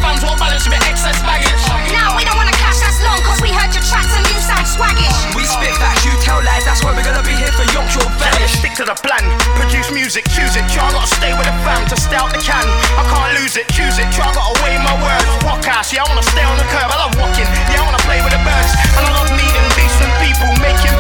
fans 0.09 0.25
won't 0.25 0.39
balance 0.41 0.65
with 0.65 0.81
excess 0.89 1.21
baggage. 1.21 1.61
Nah, 1.93 2.17
we 2.17 2.25
don't 2.25 2.33
wanna 2.33 2.55
cash 2.57 2.81
that's 2.81 2.97
long, 3.05 3.21
cause 3.21 3.37
we 3.45 3.53
heard 3.53 3.69
your 3.69 3.85
tracks 3.85 4.09
and 4.17 4.25
you 4.25 4.37
sound 4.41 4.65
swaggish. 4.65 5.13
We 5.37 5.45
spit 5.45 5.73
facts, 5.77 6.01
you 6.01 6.13
tell 6.25 6.41
lies, 6.41 6.65
that's 6.65 6.81
why 6.81 6.97
we're 6.97 7.05
gonna 7.05 7.21
be 7.21 7.37
here 7.37 7.53
for 7.53 7.65
Yorkshire 7.69 8.09
Village. 8.17 8.53
Stick 8.57 8.73
to 8.81 8.85
the 8.89 8.97
plan, 9.05 9.21
produce 9.53 9.93
music, 9.93 10.25
choose 10.33 10.57
it. 10.57 10.65
Try 10.73 10.89
gotta 10.89 11.05
stay 11.05 11.33
with 11.37 11.45
the 11.45 11.53
fam 11.61 11.85
to 11.93 11.97
stay 12.01 12.17
out 12.17 12.33
the 12.33 12.41
can. 12.41 12.65
I 12.97 13.05
can't 13.05 13.37
lose 13.37 13.53
it, 13.53 13.69
choose 13.69 14.01
it. 14.01 14.09
Try 14.09 14.33
gotta 14.33 14.57
weigh 14.65 14.81
my 14.81 14.97
words. 14.97 15.29
Podcast, 15.45 15.93
yeah, 15.93 16.01
I 16.01 16.09
wanna 16.09 16.25
stay 16.25 16.45
on 16.45 16.57
the 16.57 16.65
curb. 16.73 16.89
I 16.89 16.97
love 17.05 17.13
walking, 17.21 17.45
yeah, 17.69 17.81
I 17.81 17.85
wanna 17.85 18.01
play 18.09 18.19
with 18.25 18.33
the 18.33 18.41
birds. 18.41 18.71
And 18.97 19.05
I 19.05 19.11
love 19.13 19.29
meeting 19.37 19.67
decent 19.77 20.13
people, 20.25 20.49
making 20.57 20.97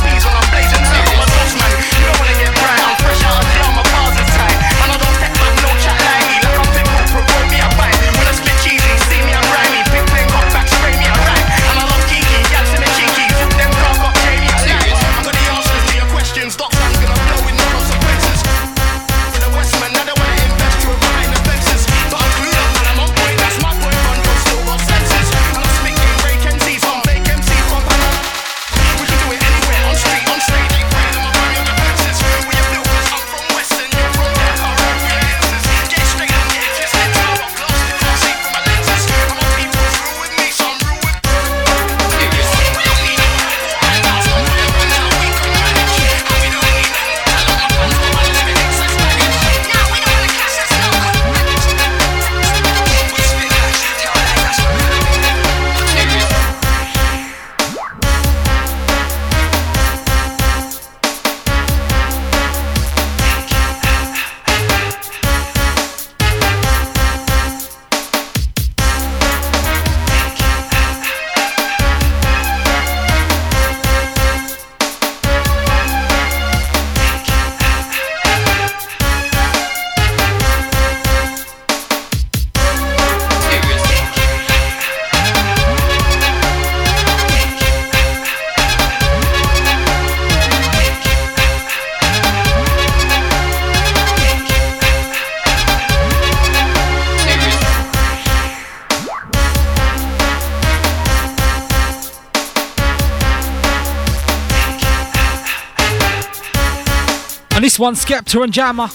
one, 107.79 107.95
Skepta 107.95 108.43
and 108.43 108.53
Jammer. 108.53 108.89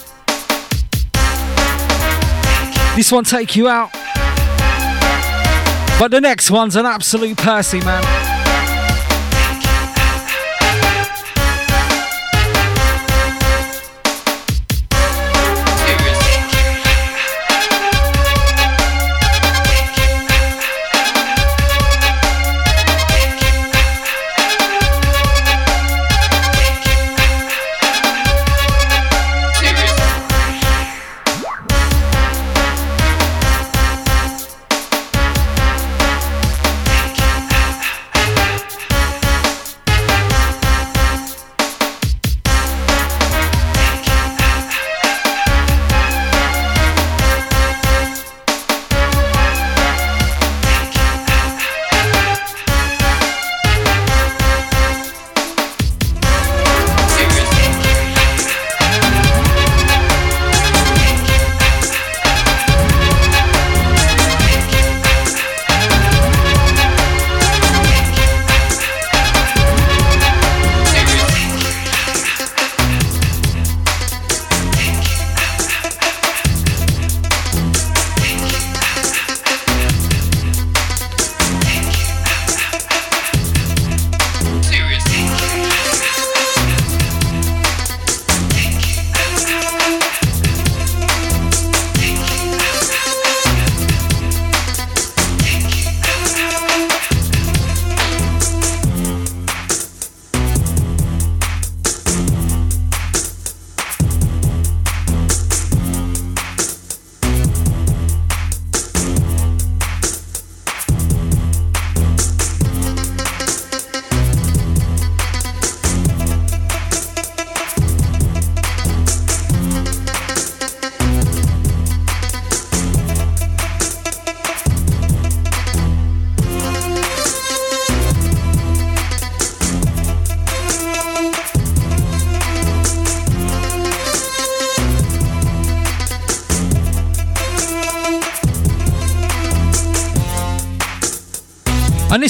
This 2.96 3.10
one, 3.10 3.24
Take 3.24 3.56
You 3.56 3.68
Out. 3.68 3.90
But 5.98 6.10
the 6.10 6.20
next 6.20 6.50
one's 6.50 6.76
an 6.76 6.86
absolute 6.86 7.38
Percy, 7.38 7.80
man. 7.80 8.33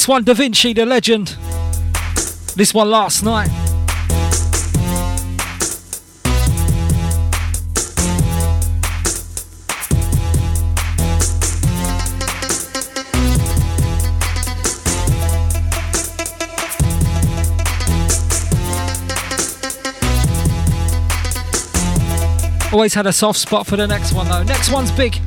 This 0.05 0.09
one, 0.11 0.23
Davinche, 0.23 0.75
the 0.75 0.85
legend. 0.85 1.29
This 2.57 2.75
one 2.75 2.91
last 2.91 3.23
night. 3.23 3.49
Always 22.71 22.93
had 22.93 23.07
a 23.07 23.13
soft 23.15 23.39
spot 23.39 23.67
for 23.67 23.77
the 23.77 23.87
next 23.87 24.13
one 24.13 24.29
though. 24.29 24.43
Next 24.43 24.71
one's 24.71 24.91
big. 24.91 25.19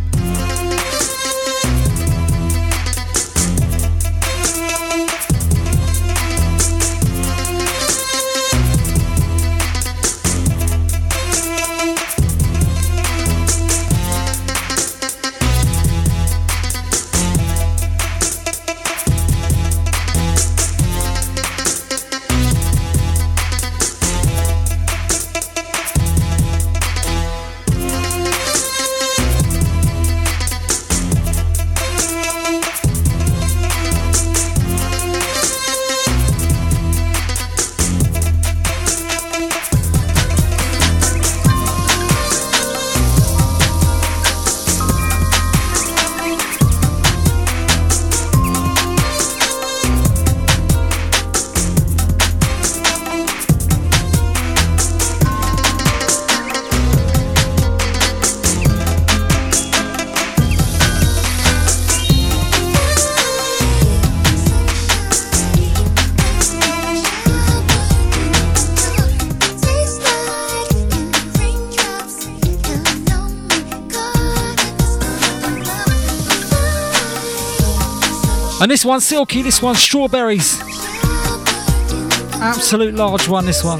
And 78.67 78.71
this 78.73 78.83
one's 78.83 79.05
silky, 79.05 79.41
this 79.41 79.61
one's 79.61 79.79
strawberries. 79.79 80.59
Absolute 82.33 82.95
large 82.95 83.29
one, 83.29 83.45
this 83.45 83.63
one. 83.63 83.79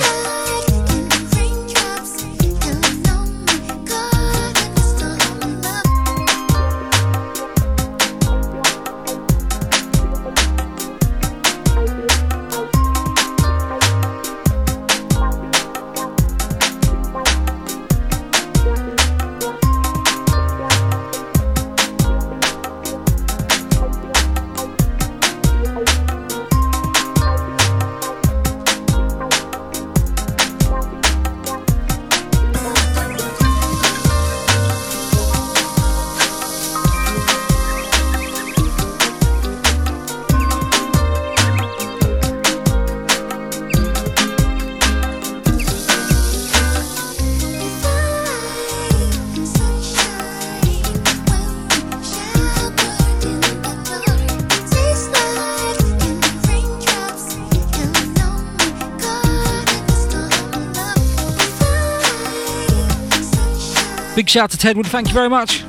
Big 64.27 64.31
shout 64.33 64.51
to 64.51 64.57
Tedwood, 64.57 64.87
thank 64.87 65.07
you 65.07 65.13
very 65.13 65.29
much. 65.29 65.63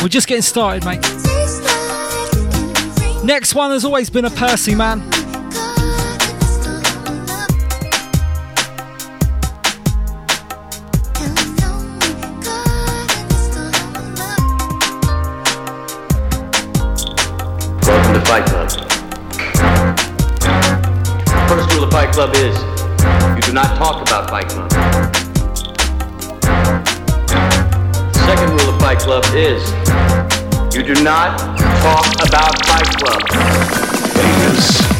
We're 0.00 0.08
just 0.08 0.28
getting 0.28 0.40
started, 0.40 0.84
mate. 0.84 1.00
Next 3.24 3.56
one 3.56 3.72
has 3.72 3.84
always 3.84 4.08
been 4.08 4.24
a 4.24 4.30
Percy 4.30 4.76
man. 4.76 5.00
Welcome 17.80 18.14
to 18.14 18.20
Fight 18.26 18.46
Club. 18.46 18.70
First 21.48 21.74
rule 21.74 21.82
of 21.82 21.90
Fight 21.90 22.12
Club 22.12 22.30
is 22.36 22.56
you 23.34 23.42
do 23.42 23.52
not 23.52 23.76
talk 23.76 24.02
about 24.02 24.30
Fight 24.30 24.48
Club. 24.48 24.81
Second 28.42 28.58
rule 28.58 28.74
of 28.74 28.80
Fight 28.80 28.98
Club 28.98 29.24
is 29.36 29.70
you 30.74 30.82
do 30.82 31.00
not 31.04 31.38
talk 31.38 32.06
about 32.26 32.66
Fight 32.66 32.88
Club. 32.98 33.22
Vegas. 34.16 34.91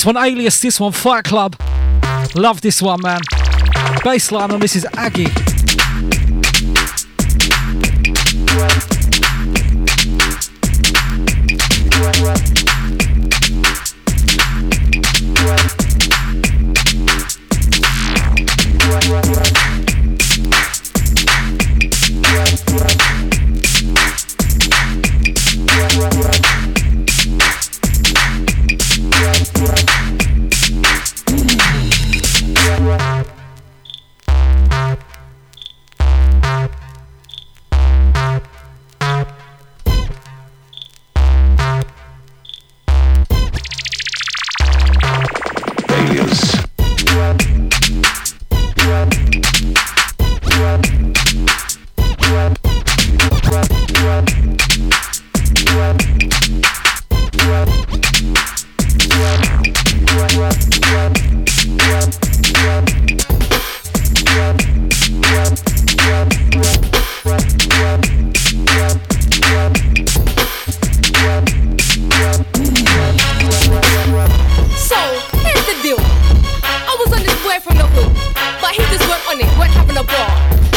This 0.00 0.06
one, 0.06 0.16
Alias, 0.16 0.60
this 0.62 0.80
one, 0.80 0.92
Fight 0.92 1.24
Club. 1.24 1.56
Love 2.34 2.62
this 2.62 2.80
one, 2.80 3.02
man. 3.02 3.20
Bassline 4.02 4.50
on 4.50 4.58
this 4.58 4.74
is 4.74 4.86
Aggie. 4.94 5.49
on 79.30 79.40
it. 79.40 79.46
What 79.56 79.70
happened 79.70 79.98
to 79.98 80.04
God? 80.04 80.69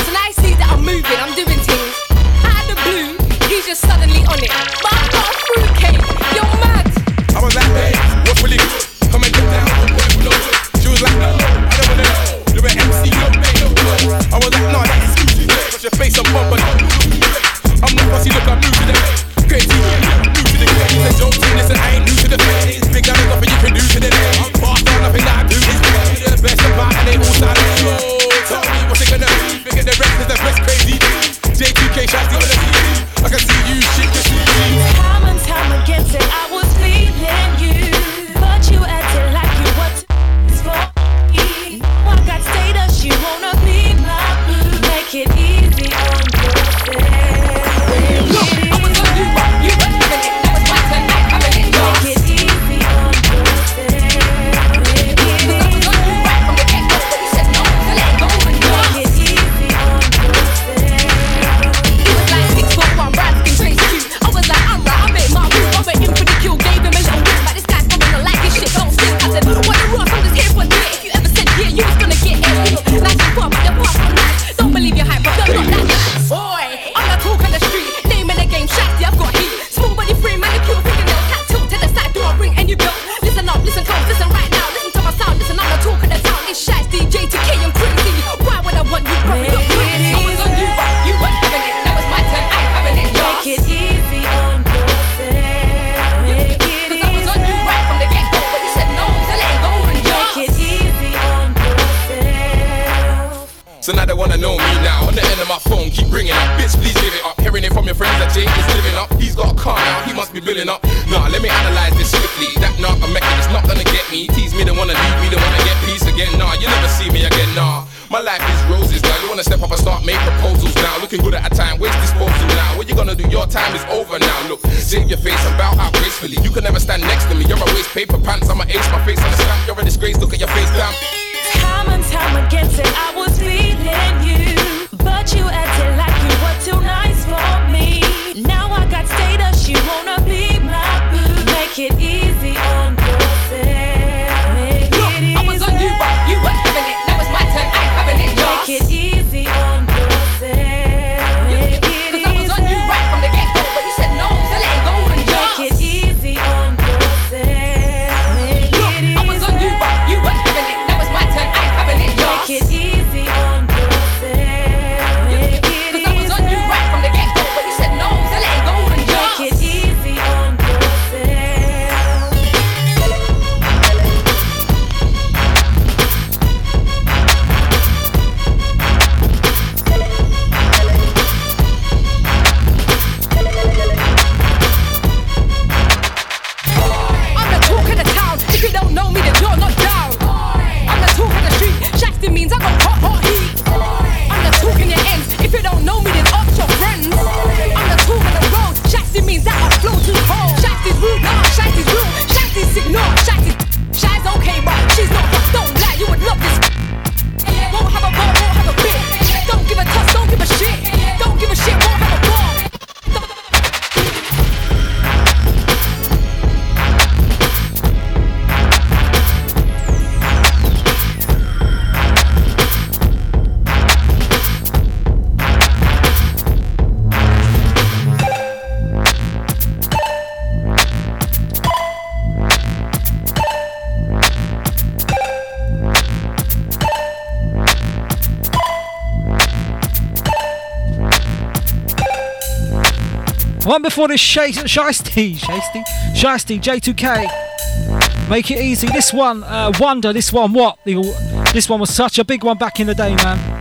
for 243.94 244.08
this 244.08 244.20
Sh- 244.20 244.38
Shiesty, 244.38 245.36
Shiesty, 245.38 245.84
Shiesty 246.16 246.60
J2K. 246.60 248.30
Make 248.30 248.50
it 248.52 248.60
easy. 248.60 248.88
This 248.88 249.14
one, 249.14 249.44
uh, 249.44 249.72
Wonder. 249.80 250.12
This 250.14 250.34
one, 250.34 250.54
what? 250.54 250.78
This 250.86 251.70
one 251.70 251.80
was 251.80 251.94
such 251.94 252.18
a 252.20 252.24
big 252.26 252.44
one 252.44 252.58
back 252.58 252.80
in 252.80 252.88
the 252.88 252.96
day, 252.96 253.16
man. 253.16 253.53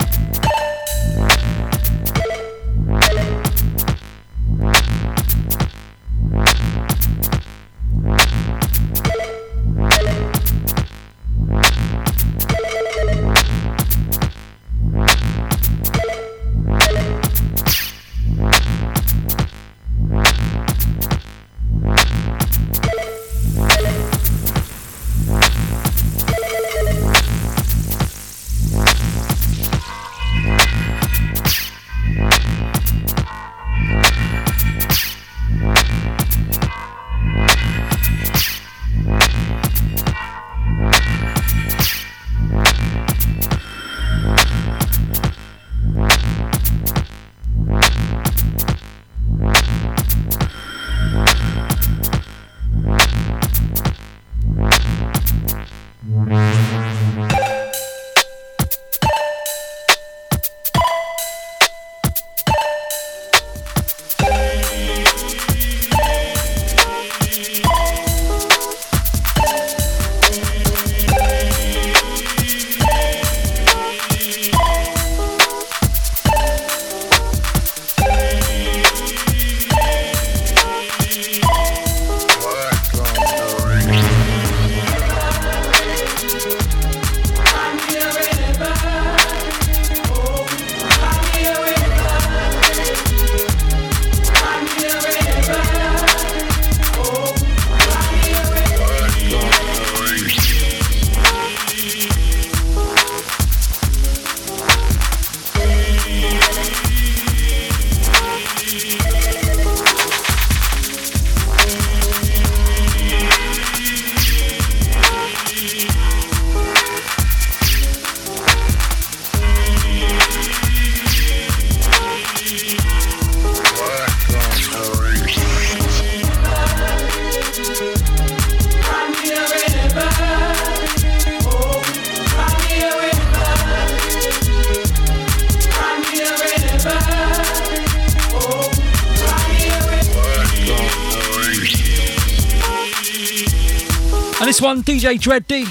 DJ 144.82 145.20
Dread 145.20 145.46
D. 145.46 145.64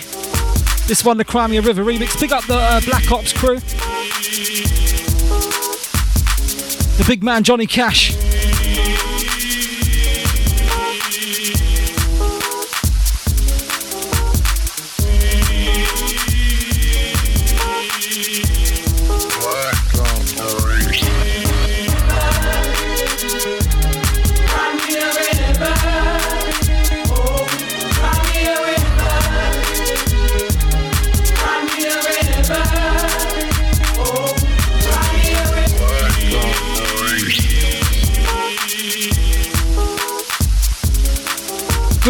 This 0.88 1.04
one, 1.04 1.18
the 1.18 1.26
Crimea 1.26 1.62
River 1.62 1.84
remix. 1.84 2.18
Pick 2.20 2.32
up 2.32 2.46
the 2.46 2.56
uh, 2.56 2.82
Black 2.82 3.12
Ops 3.12 3.34
crew. 3.34 3.60
The 6.98 7.06
big 7.08 7.24
man, 7.24 7.44
Johnny 7.44 7.68
Cash. 7.68 8.31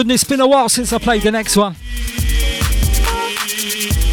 Goodness, 0.02 0.24
it's 0.24 0.30
been 0.32 0.42
a 0.42 0.48
while 0.48 0.68
since 0.68 0.92
I 0.94 0.98
played 0.98 1.22
the 1.22 1.30
next 1.30 1.56
one. 1.56 1.76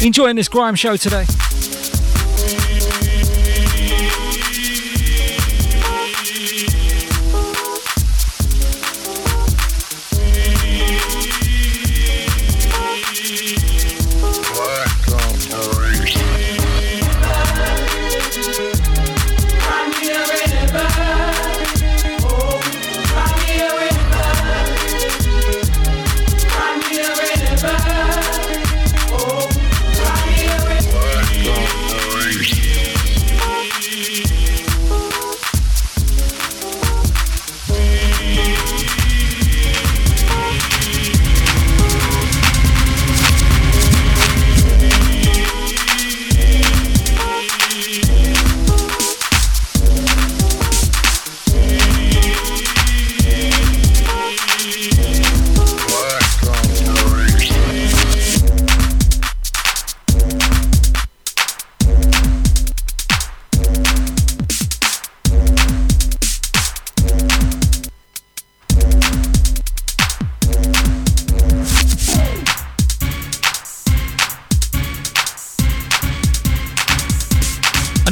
Enjoying 0.05 0.35
this 0.35 0.47
grime 0.47 0.75
show 0.75 0.95
today. 0.95 1.25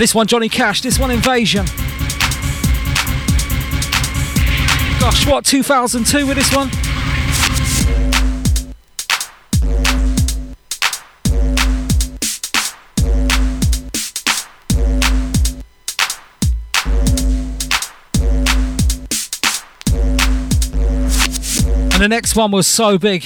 This 0.07 0.15
one, 0.15 0.25
Johnny 0.25 0.47
Cash, 0.47 0.79
this 0.79 0.97
one, 0.97 1.11
Invasion. 1.11 1.65
Gosh, 5.01 5.27
what, 5.27 5.43
2002 5.43 6.25
with 6.25 6.37
this 6.37 6.55
one? 6.55 6.69
And 21.91 22.01
the 22.01 22.07
next 22.07 22.37
one 22.37 22.51
was 22.51 22.65
so 22.65 22.97
big. 22.97 23.25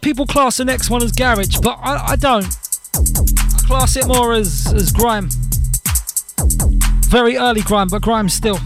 of 0.00 0.02
people 0.02 0.26
class 0.26 0.56
the 0.56 0.64
next 0.64 0.88
one 0.88 1.02
as 1.02 1.12
garage, 1.12 1.58
but 1.62 1.78
I, 1.82 2.12
I 2.12 2.16
don't. 2.16 2.46
I 2.94 3.66
class 3.66 3.96
it 3.96 4.06
more 4.06 4.32
as, 4.32 4.72
as 4.74 4.90
grime. 4.92 5.28
Very 7.08 7.36
early 7.36 7.60
grime, 7.60 7.88
but 7.88 8.02
grime 8.02 8.28
still. 8.28 8.58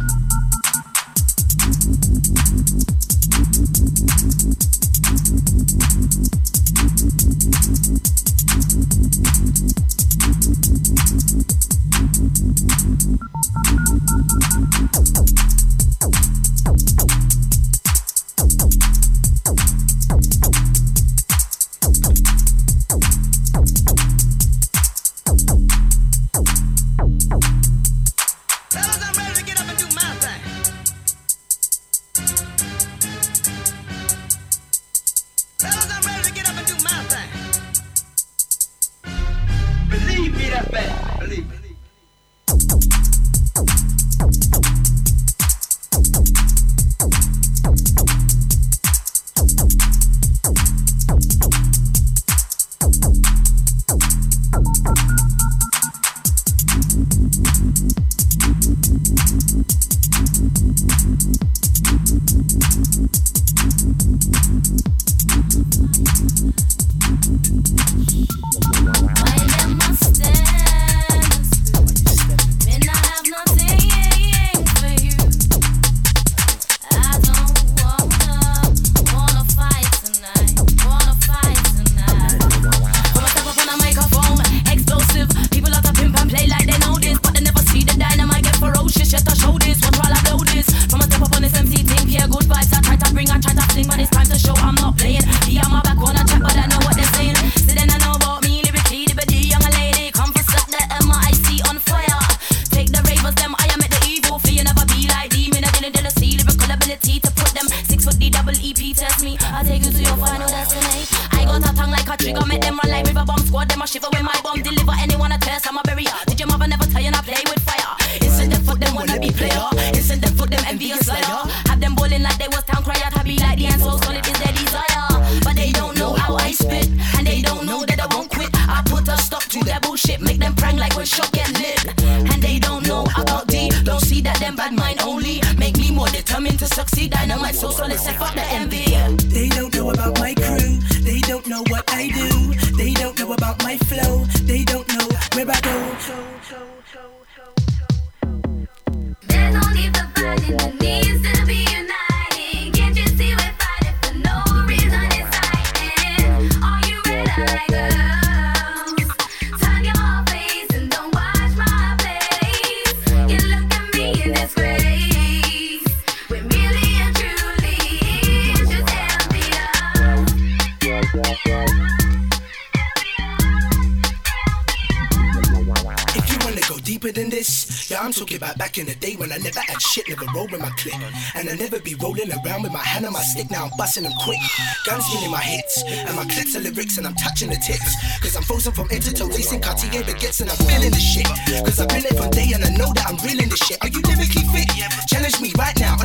And 181.45 181.53
I 181.53 181.57
never 181.61 181.79
be 181.79 181.95
rolling 182.01 182.33
around 182.33 182.63
with 182.63 182.73
my 182.73 182.81
hand 182.81 183.05
on 183.05 183.13
my 183.13 183.21
stick, 183.21 183.51
now 183.51 183.69
I'm 183.69 183.77
busting 183.77 184.05
them 184.05 184.17
quick. 184.25 184.41
Guns 184.87 185.05
in 185.13 185.31
my 185.31 185.45
hits, 185.45 185.85
and 185.85 186.17
my 186.17 186.25
clips 186.25 186.57
are 186.57 186.61
lyrics, 186.61 186.97
and 186.97 187.07
I'm 187.07 187.13
touching 187.21 187.51
the 187.51 187.61
tips. 187.61 187.93
Cause 188.25 188.35
I'm 188.35 188.43
frozen 188.45 188.73
from 188.73 188.89
head 188.89 189.03
to 189.03 189.13
toe, 189.13 189.29
racing 189.29 189.61
Cartier 189.61 190.01
baguettes, 190.09 190.41
and 190.41 190.49
I'm 190.49 190.57
feeling 190.65 190.89
the 190.89 191.05
shit. 191.05 191.29
Cause 191.61 191.81
I've 191.85 191.89
been 191.93 192.01
it 192.01 192.17
from 192.17 192.31
day, 192.31 192.49
and 192.57 192.65
I 192.65 192.73
know 192.81 192.89
that 192.97 193.05
I'm 193.13 193.21
reeling 193.21 193.53
the 193.53 193.61
shit. 193.61 193.77
Are 193.85 193.93
you 193.93 194.01
lyrically 194.09 194.49
fit? 194.57 194.73
Challenge 195.05 195.37
me 195.45 195.53
right 195.61 195.77
now, 195.79 196.01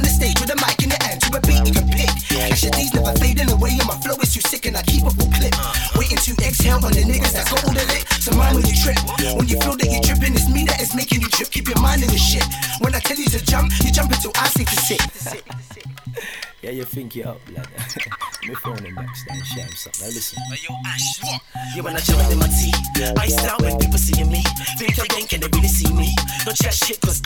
you 17.16 17.24
up, 17.24 17.44
blood. 17.46 17.68
Me 18.48 18.56
phone 18.56 18.84
him 18.84 18.98
and 18.98 19.46
share 19.46 19.68
something. 19.76 20.02
Now 20.02 20.08
listen. 20.08 20.40
Hey, 20.52 20.60
yo, 20.68 20.76
Ash, 20.86 21.24
what? 21.24 21.42
Yeah, 21.76 21.82
when 21.84 21.96
I 21.96 22.00
jump 22.00 22.32
in 22.32 22.40
my 22.40 22.48
teeth, 22.48 22.76
I 23.18 23.30
out 23.48 23.62
when 23.62 23.78
people 23.78 23.98
seeing 23.98 24.32
me. 24.32 24.44
Think 24.78 24.96
they 24.96 25.08
think 25.08 25.30
can 25.30 25.40
they 25.42 25.48
really 25.48 25.68
see 25.68 25.92
me. 25.94 26.16
Don't 26.46 26.56
chat 26.56 26.74
shit, 26.74 27.02
cause 27.02 27.22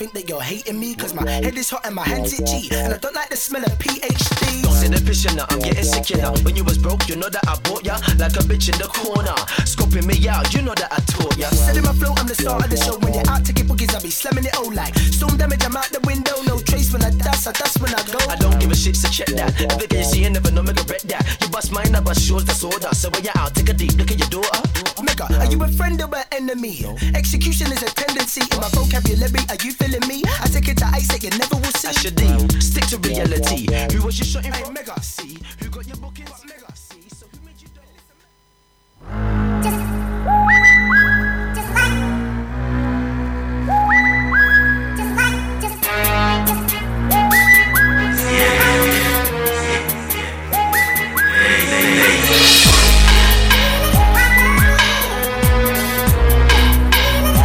think 0.00 0.14
that 0.14 0.30
you're 0.30 0.40
hating 0.40 0.80
me. 0.80 0.94
Cause 0.94 1.12
my 1.12 1.28
head 1.28 1.58
is 1.58 1.68
hot 1.68 1.84
and 1.84 1.94
my 1.94 2.08
hands 2.08 2.32
itchy. 2.32 2.72
And 2.72 2.94
I 2.94 2.96
don't 2.96 3.14
like 3.14 3.28
the 3.28 3.36
smell 3.36 3.60
of 3.60 3.76
PhD. 3.76 4.62
Don't 4.64 4.72
say 4.72 4.88
the 4.88 4.96
picture 5.04 5.28
now, 5.36 5.44
I'm 5.52 5.60
getting 5.60 5.84
sick 5.84 6.16
now. 6.16 6.32
When 6.40 6.56
you 6.56 6.64
was 6.64 6.78
broke, 6.78 7.06
you 7.06 7.16
know 7.16 7.28
that 7.28 7.44
I 7.44 7.60
bought 7.68 7.84
ya 7.84 8.00
like 8.16 8.32
a 8.32 8.42
bitch 8.48 8.72
in 8.72 8.80
the 8.80 8.88
corner. 8.88 9.36
Scoping 9.68 10.08
me 10.08 10.16
out, 10.26 10.54
you 10.56 10.62
know 10.62 10.72
that 10.72 10.88
I 10.88 11.04
taught 11.04 11.36
ya. 11.36 11.52
In 11.76 11.84
my 11.84 11.92
flow, 11.92 12.16
I'm 12.16 12.24
the 12.24 12.32
star 12.32 12.56
of 12.56 12.70
the 12.72 12.80
show. 12.80 12.96
When 13.04 13.12
you're 13.12 13.28
out 13.28 13.44
to 13.44 13.52
get 13.52 13.68
boogies, 13.68 13.92
I 13.92 14.00
be 14.00 14.08
slamming 14.08 14.48
it 14.48 14.56
all 14.56 14.72
like 14.72 14.96
storm 14.96 15.36
damage. 15.36 15.60
I'm 15.68 15.76
out 15.76 15.92
the 15.92 16.00
window, 16.08 16.32
no 16.48 16.56
trace 16.64 16.88
when 16.96 17.04
I 17.04 17.12
dust, 17.12 17.44
I 17.44 17.52
dust 17.52 17.76
when 17.84 17.92
I 17.92 18.00
go. 18.08 18.24
I 18.24 18.36
don't 18.40 18.56
give 18.56 18.72
a 18.72 18.76
shit, 18.76 18.96
so 18.96 19.12
check 19.12 19.28
that. 19.36 19.52
Everything 19.60 20.00
you 20.00 20.08
see, 20.08 20.24
you 20.24 20.30
never 20.30 20.50
know, 20.50 20.64
make 20.64 20.80
a 20.80 20.84
bet 20.88 21.04
that. 21.12 21.28
You 21.44 21.52
bust 21.52 21.76
mine, 21.76 21.92
I 21.92 22.00
bust 22.00 22.24
yours, 22.24 22.48
that's 22.48 22.64
order. 22.64 22.88
So 22.96 23.12
when 23.12 23.20
you're 23.20 23.36
out, 23.36 23.52
take 23.52 23.68
a 23.68 23.76
deep 23.76 23.92
look 24.00 24.08
at 24.10 24.16
your 24.16 24.32
daughter. 24.32 24.64
Mega, 25.02 25.26
are 25.38 25.46
you 25.50 25.62
a 25.62 25.68
friend 25.68 26.00
or 26.02 26.14
an 26.14 26.24
enemy? 26.32 26.84
Execution 27.14 27.72
is 27.72 27.82
a 27.82 27.90
tendency 27.94 28.42
in 28.42 28.60
my 28.60 28.68
vocabulary. 28.70 29.40
Are 29.48 29.56
you 29.64 29.72
feeling 29.72 30.06
me? 30.08 30.22
I 30.40 30.46
take 30.48 30.68
it 30.68 30.78
to 30.78 30.86
ice 30.86 31.08
that 31.08 31.22
you 31.22 31.30
never 31.30 31.56
will 31.56 31.72
see. 31.76 31.92
Should 32.00 32.16
do. 32.16 32.60
Stick 32.60 32.86
to 32.88 32.98
reality. 32.98 33.66
Who 33.94 34.04
was 34.04 34.18
you 34.18 34.24
shooting 34.24 34.52
Hey? 34.52 34.70
Mega, 34.70 35.00
see? 35.02 35.38
Who 35.60 35.68
got 35.68 35.86
your 35.86 35.96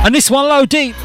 And 0.06 0.14
this 0.14 0.30
one 0.30 0.48
low 0.48 0.68
deep. 0.68 0.96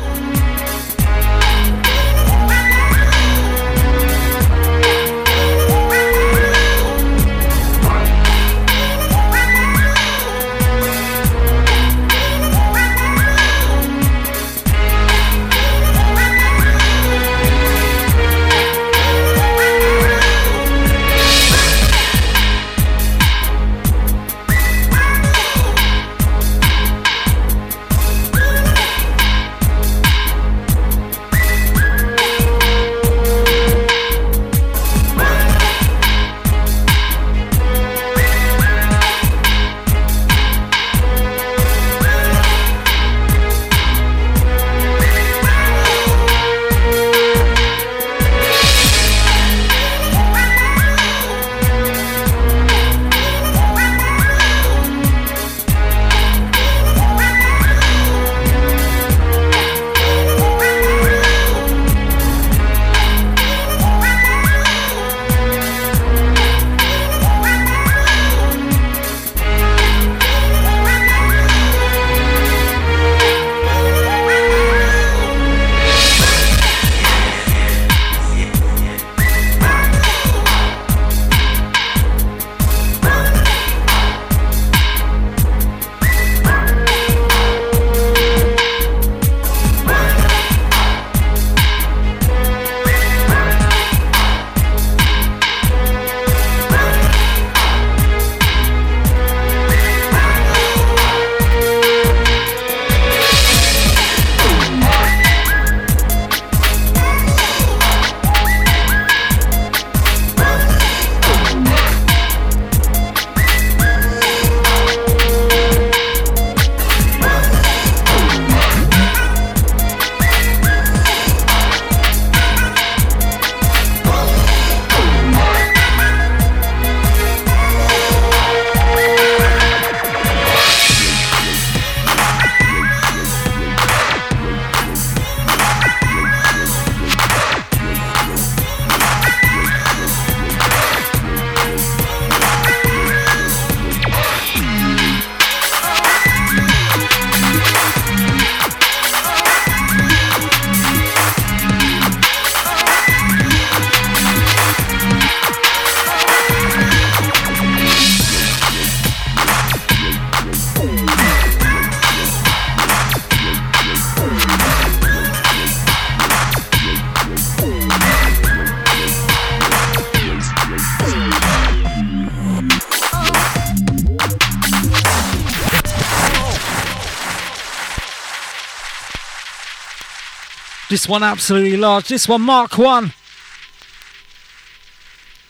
This 180.91 181.09
one 181.09 181.23
absolutely 181.23 181.77
large. 181.77 182.09
This 182.09 182.27
one 182.27 182.43
Mark 182.43 182.77
1. 182.77 183.13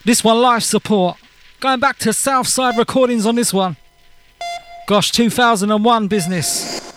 This 0.05 0.23
one 0.23 0.39
life 0.39 0.63
support. 0.63 1.17
Going 1.61 1.81
back 1.81 1.97
to 2.01 2.13
Southside 2.13 2.77
recordings 2.77 3.25
on 3.25 3.37
this 3.37 3.51
one. 3.51 3.79
Gosh, 4.87 5.11
2001 5.13 6.09
business. 6.09 6.93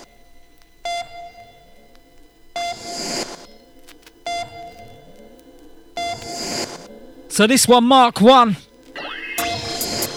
So 7.29 7.47
this 7.47 7.65
one 7.65 7.85
Mark 7.85 8.19
1. 8.19 8.57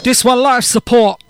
This 0.02 0.24
one 0.24 0.40
life 0.40 0.64
support. 0.64 1.22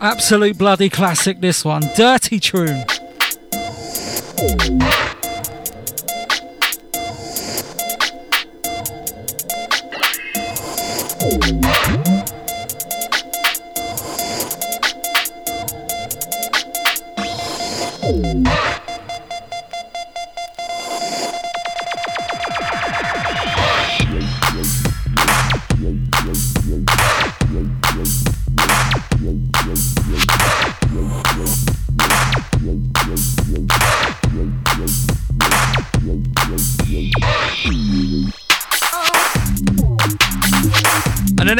Absolute 0.00 0.56
bloody 0.56 0.88
classic, 0.88 1.40
this 1.40 1.64
one. 1.64 1.82
Dirty 1.94 2.40
tune. 2.40 2.84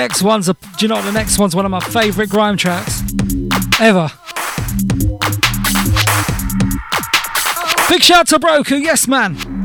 Next 0.00 0.22
one's 0.22 0.48
a, 0.48 0.54
do 0.54 0.86
you 0.86 0.88
know? 0.88 1.02
The 1.02 1.12
next 1.12 1.38
one's 1.38 1.54
one 1.54 1.66
of 1.66 1.70
my 1.70 1.80
favourite 1.80 2.30
grime 2.30 2.56
tracks 2.56 3.02
ever. 3.78 4.10
Big 7.90 8.02
shout 8.02 8.28
to 8.28 8.38
Broku, 8.38 8.80
yes 8.80 9.06
man. 9.06 9.59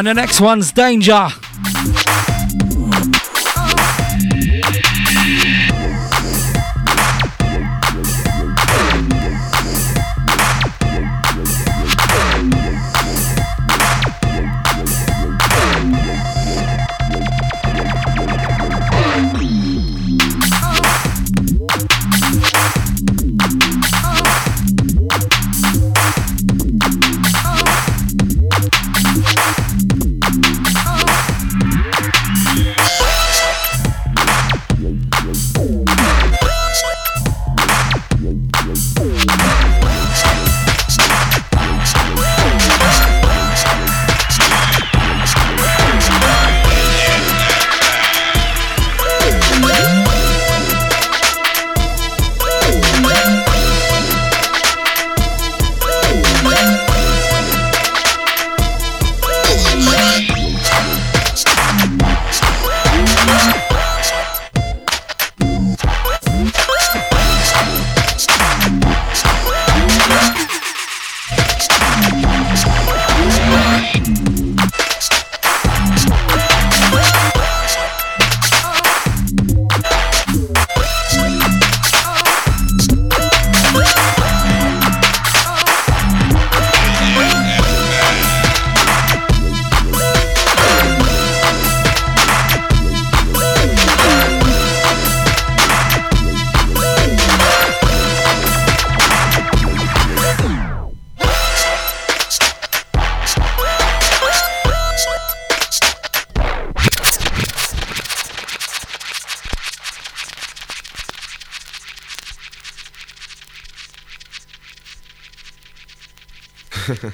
And 0.00 0.06
the 0.06 0.14
next 0.14 0.40
one's 0.40 0.72
Danger. 0.72 1.28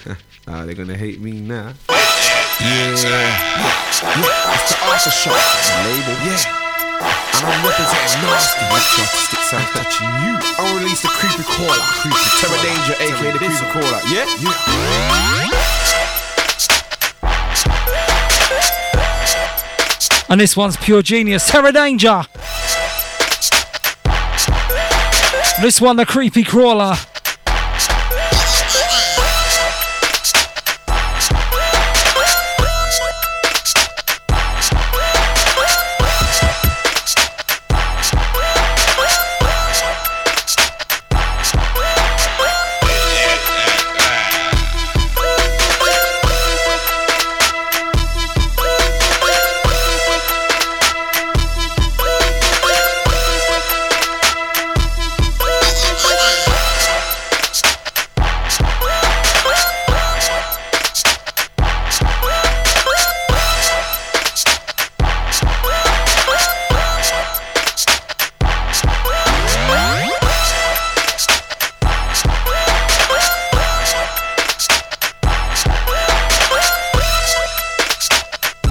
Ah, 0.48 0.64
they're 0.64 0.74
gonna 0.74 0.96
hate 0.96 1.20
me 1.20 1.32
now. 1.32 1.74
Yeah, 1.90 2.94
yeah, 2.94 2.94
it's 2.94 3.02
the 3.02 4.06
aftershock 4.86 5.34
label. 5.82 6.14
Yeah, 6.22 6.38
and 7.34 7.46
I'm 7.50 7.66
representing 7.66 8.22
nasty. 8.22 8.62
With 8.70 8.86
artistic 8.94 9.42
sound 9.42 9.66
touching 9.74 10.06
you. 10.22 10.38
I 10.38 10.70
released 10.78 11.02
the 11.02 11.08
creepy 11.08 11.42
caller, 11.50 11.82
creepy 11.98 12.30
Terror 12.38 12.62
Danja, 12.62 12.94
aka 12.94 13.32
the 13.32 13.38
creepy 13.38 13.66
caller. 13.74 14.00
Yeah, 14.06 14.26
yeah. 14.38 14.54
And 20.28 20.40
this 20.40 20.56
one's 20.56 20.76
pure 20.76 21.02
genius. 21.02 21.48
Terror 21.48 21.72
Danja. 21.72 22.26
This 25.60 25.80
one, 25.80 25.96
the 25.96 26.06
creepy 26.06 26.44
crawler. 26.44 26.96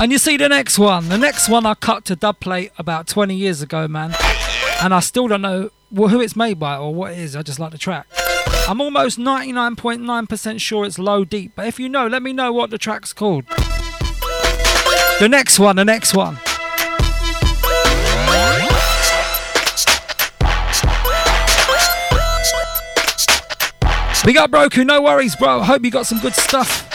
And 0.06 0.12
you 0.12 0.20
see 0.20 0.38
the 0.38 0.48
next 0.48 0.78
one. 0.78 1.10
The 1.10 1.18
next 1.18 1.50
one 1.50 1.66
I 1.66 1.74
cut 1.74 2.06
to 2.06 2.16
dubplate 2.16 2.70
about 2.78 3.08
20 3.08 3.36
years 3.36 3.64
ago, 3.64 3.88
man. 3.88 4.14
And 4.80 4.94
I 4.94 5.00
still 5.00 5.28
don't 5.28 5.42
know 5.42 5.72
who 5.96 6.22
it's 6.22 6.36
made 6.36 6.60
by 6.60 6.78
or 6.78 6.94
what 6.94 7.14
it 7.14 7.18
is. 7.18 7.36
I 7.36 7.42
just 7.42 7.58
like 7.58 7.72
the 7.72 7.80
track. 7.80 8.06
I'm 8.70 8.82
almost 8.82 9.18
99.9% 9.18 10.62
sure 10.62 10.86
it's 10.86 11.00
low 11.00 11.26
deep. 11.26 11.54
But 11.56 11.66
if 11.66 11.80
you 11.80 11.90
know, 11.90 12.06
let 12.06 12.22
me 12.22 12.34
know 12.34 12.54
what 12.54 12.70
the 12.70 12.78
track's 12.78 13.14
called. 13.14 13.48
The 15.18 15.28
next 15.28 15.58
one, 15.58 15.76
the 15.76 15.84
next 15.84 16.14
one. 16.14 16.36
We 24.24 24.34
got 24.34 24.52
Broku, 24.52 24.86
no 24.86 25.02
worries, 25.02 25.36
bro. 25.36 25.64
Hope 25.64 25.84
you 25.84 25.90
got 25.90 26.06
some 26.06 26.20
good 26.20 26.36
stuff. 26.36 26.95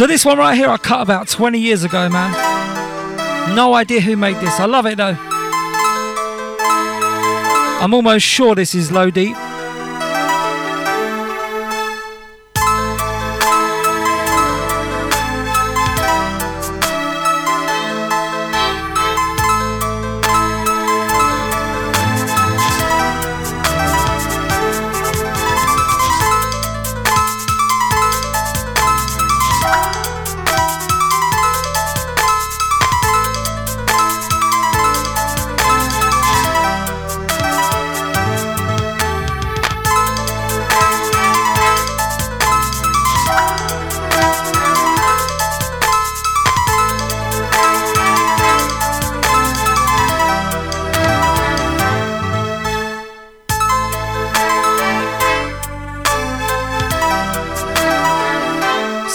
So 0.00 0.06
this 0.06 0.24
one 0.24 0.38
right 0.38 0.56
here 0.56 0.70
I 0.70 0.78
cut 0.78 1.02
about 1.02 1.28
20 1.28 1.58
years 1.58 1.84
ago, 1.84 2.08
man. 2.08 2.32
No 3.54 3.74
idea 3.74 4.00
who 4.00 4.16
made 4.16 4.36
this. 4.36 4.58
I 4.58 4.64
love 4.64 4.86
it 4.86 4.96
though. 4.96 5.14
I'm 7.82 7.92
almost 7.92 8.24
sure 8.24 8.54
this 8.54 8.74
is 8.74 8.90
low 8.90 9.10
deep. 9.10 9.36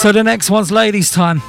So 0.06 0.12
the 0.12 0.24
next 0.24 0.52
one's 0.52 0.72
ladies' 0.72 1.10
time. 1.10 1.42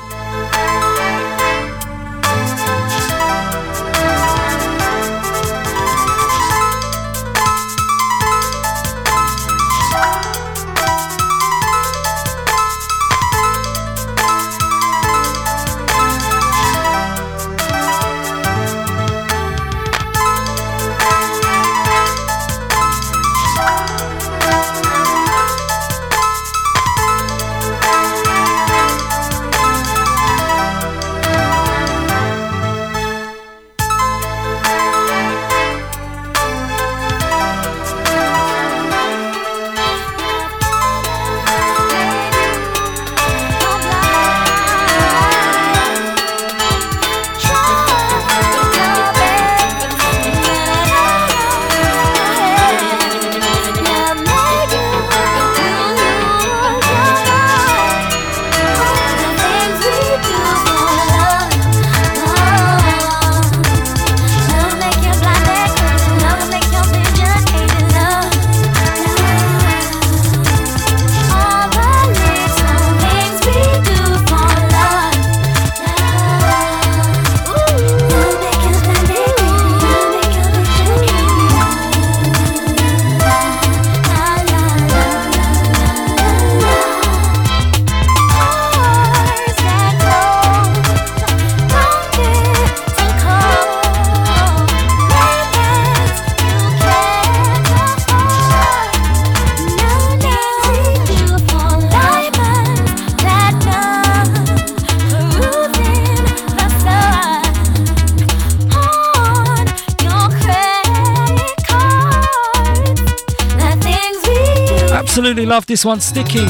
This 115.76 115.84
one, 115.84 116.00
Sticky. 116.00 116.46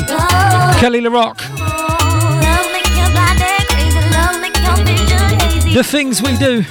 Kele 0.78 1.00
Le 1.00 1.10
Roc. 1.10 1.38
The 5.74 5.82
things 5.84 6.22
we 6.22 6.36
do. 6.36 6.64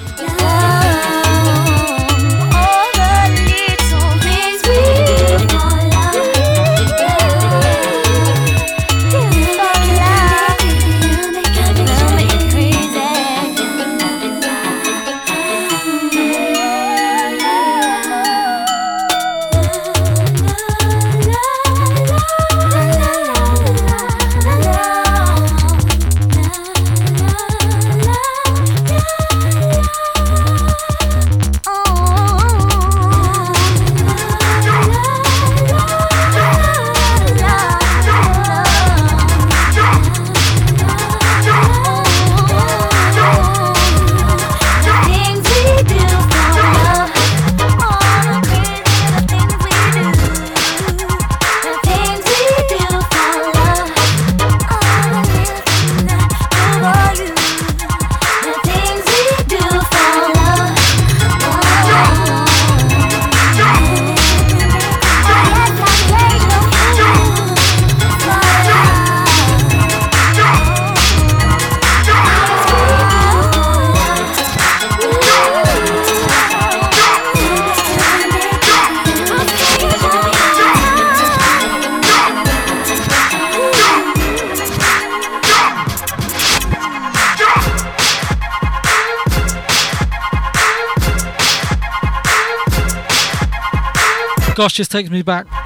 Just 94.75 94.91
takes 94.91 95.09
me 95.09 95.21
back. 95.21 95.64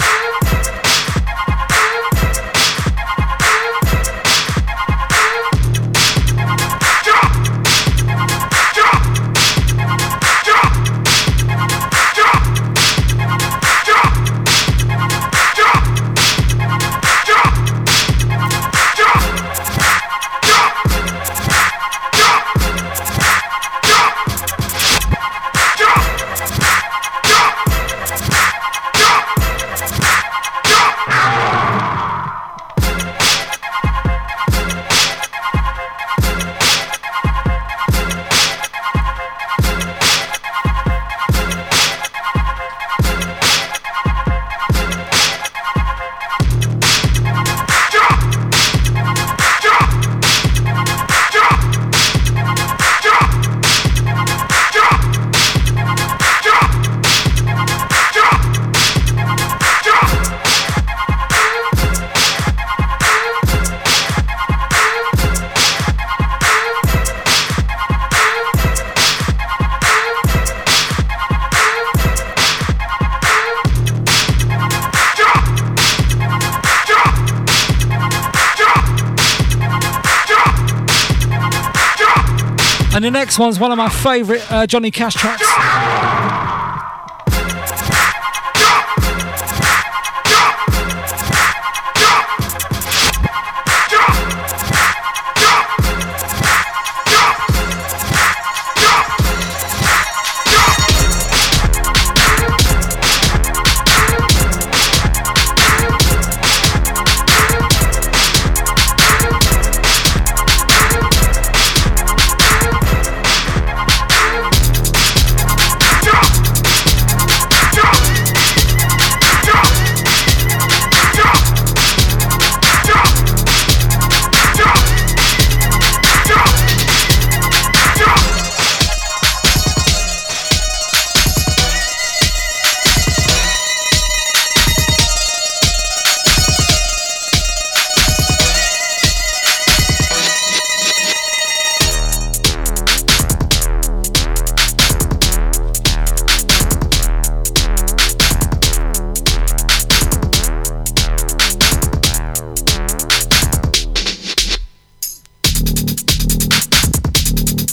one's 83.40 83.60
one 83.60 83.72
of 83.72 83.78
my 83.78 83.90
favourite 83.90 84.52
uh, 84.52 84.68
Johnny 84.68 84.91
Cash 84.91 85.16
tracks. 85.16 86.48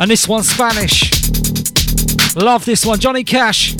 And 0.06 0.10
this 0.12 0.28
one's 0.28 0.48
Spanish. 0.48 1.10
Love 2.36 2.64
this 2.64 2.86
one, 2.86 3.00
Johnny 3.00 3.24
Cash. 3.24 3.75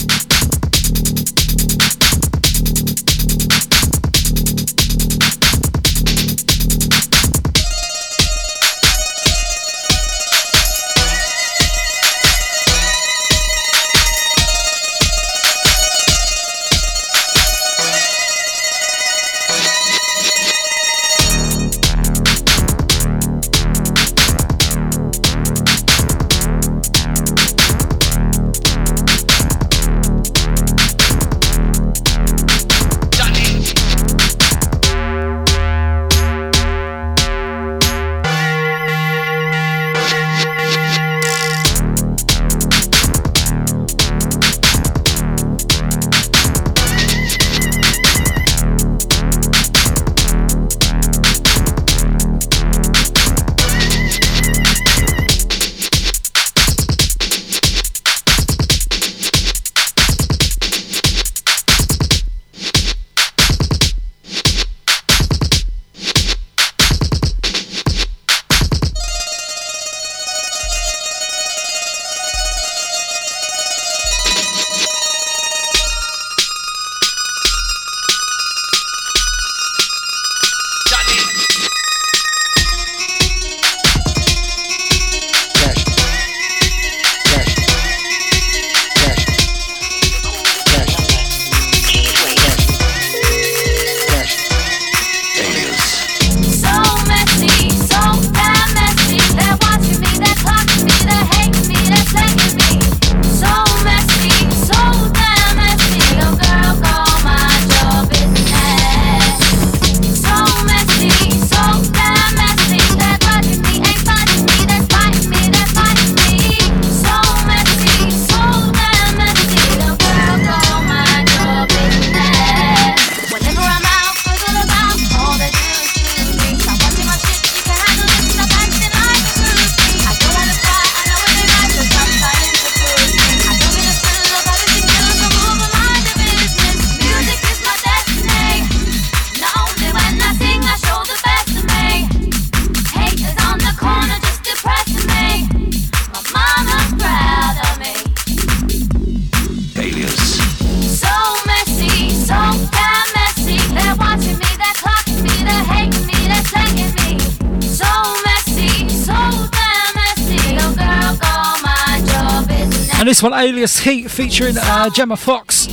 And 163.07 163.11
this 163.13 163.23
one, 163.23 163.35
Alias 163.35 163.79
Heat, 163.79 164.11
featuring 164.11 164.57
uh, 164.59 164.91
Gemma 164.91 165.17
Fox. 165.17 165.67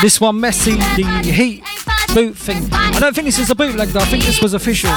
This 0.00 0.18
one, 0.18 0.40
Messy, 0.40 0.76
the 0.76 1.30
Heat 1.30 1.62
boot 2.14 2.38
thing. 2.38 2.66
I 2.72 2.98
don't 2.98 3.14
think 3.14 3.26
this 3.26 3.38
is 3.38 3.50
a 3.50 3.54
bootleg 3.54 3.88
though, 3.88 4.00
I 4.00 4.06
think 4.06 4.24
this 4.24 4.40
was 4.40 4.54
official. 4.54 4.88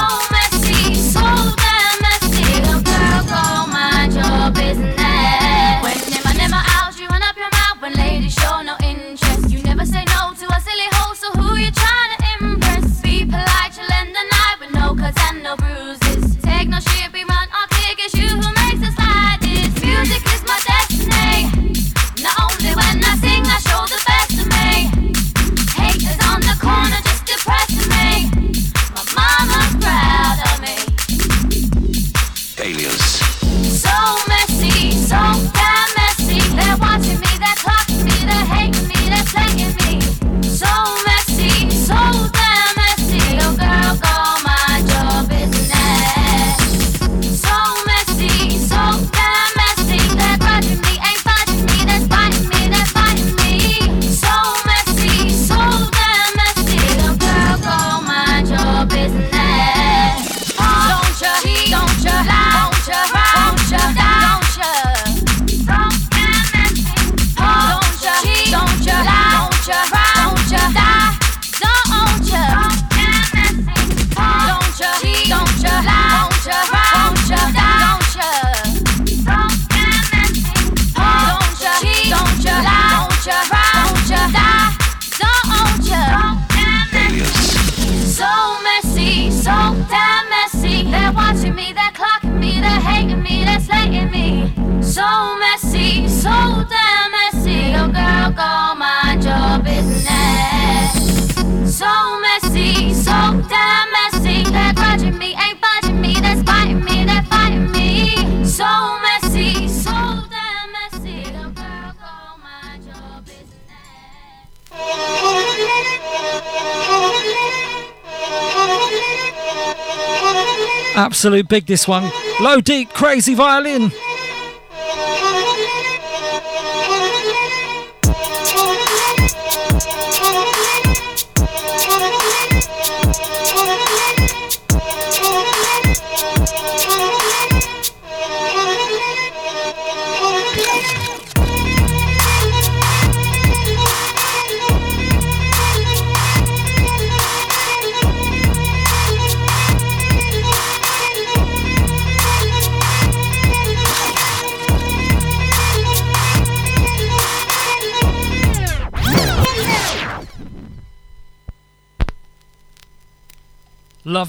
Absolute 121.22 121.46
big 121.46 121.66
this 121.66 121.86
one. 121.86 122.10
Low 122.40 122.60
deep, 122.60 122.88
crazy 122.88 123.34
violin. 123.34 123.92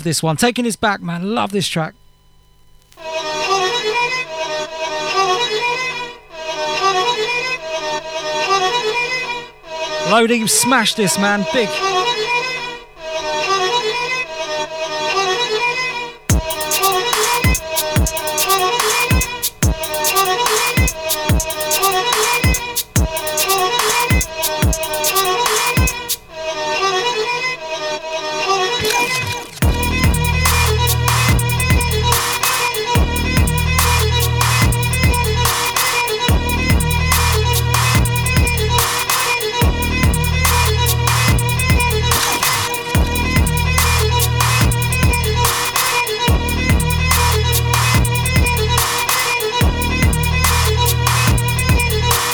This 0.03 0.21
one. 0.21 0.35
Taking 0.35 0.65
this 0.65 0.75
back, 0.75 1.01
man. 1.01 1.33
Love 1.33 1.51
this 1.51 1.67
track. 1.67 1.95
Loading, 10.11 10.47
smash 10.47 10.95
this, 10.95 11.17
man. 11.17 11.45
Big. 11.53 11.69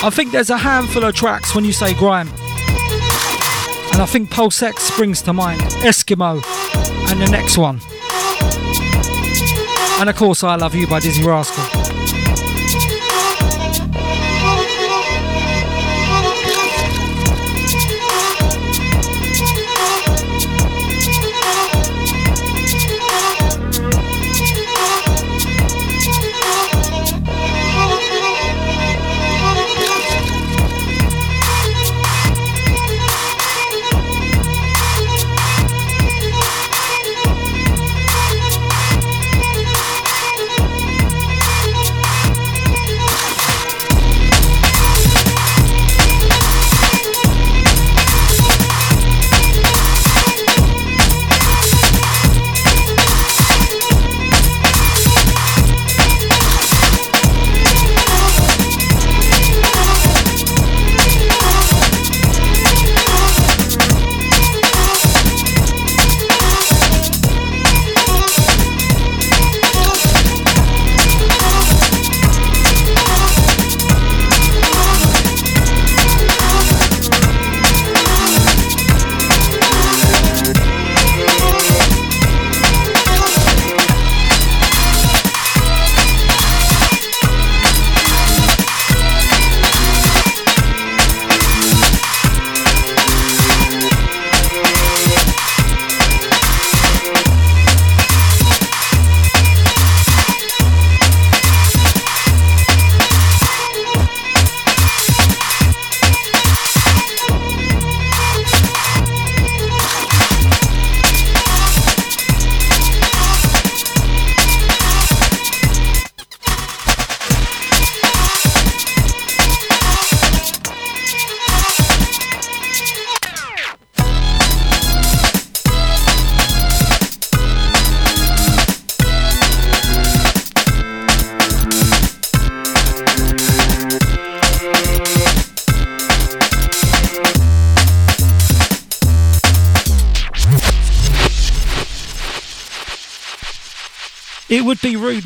I 0.10 0.12
think 0.12 0.32
there's 0.32 0.50
a 0.50 0.58
handful 0.58 1.04
of 1.06 1.14
tracks 1.14 1.54
when 1.54 1.64
you 1.64 1.72
say 1.72 1.94
grime. 1.94 2.30
And 3.94 4.02
I 4.02 4.08
think 4.08 4.32
Pulse 4.32 4.64
X 4.64 4.82
springs 4.82 5.22
to 5.22 5.34
mind. 5.34 5.62
Eskimo. 5.86 6.44
And 7.12 7.22
the 7.22 7.30
next 7.30 7.60
one. 7.60 7.80
And 10.00 10.10
of 10.10 10.16
course, 10.16 10.44
I 10.44 10.56
Love 10.56 10.74
You 10.74 10.88
by 10.88 11.00
Dizzee 11.00 11.24
Rascal. 11.24 11.69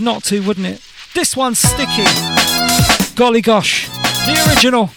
Not 0.03 0.23
to, 0.25 0.41
wouldn't 0.41 0.67
it? 0.67 0.81
This 1.15 1.35
one's 1.37 1.59
sticky. 1.59 2.03
Golly 3.15 3.41
gosh. 3.41 3.87
The 4.25 4.49
original. 4.49 4.89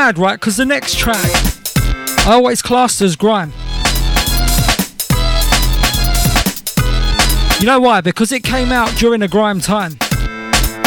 Mad, 0.00 0.18
right? 0.18 0.40
Because 0.40 0.56
the 0.56 0.64
next 0.64 0.96
track 0.96 1.30
I 2.26 2.32
always 2.32 2.62
classed 2.62 3.02
as 3.02 3.16
grime. 3.16 3.52
You 7.60 7.66
know 7.66 7.80
why? 7.80 8.00
Because 8.00 8.32
it 8.32 8.42
came 8.42 8.72
out 8.72 8.88
during 8.96 9.20
a 9.20 9.28
grime 9.28 9.60
time. 9.60 9.98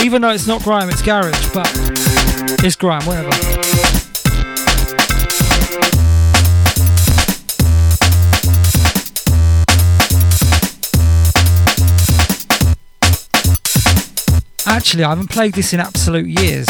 Even 0.03 0.23
though 0.23 0.31
it's 0.31 0.47
not 0.47 0.63
grime, 0.63 0.89
it's 0.89 1.03
garage, 1.03 1.53
but 1.53 1.69
it's 2.63 2.75
grime, 2.75 3.05
whatever. 3.05 3.29
Actually, 14.65 15.03
I 15.03 15.09
haven't 15.09 15.29
played 15.29 15.53
this 15.53 15.71
in 15.71 15.79
absolute 15.79 16.25
years. 16.25 16.67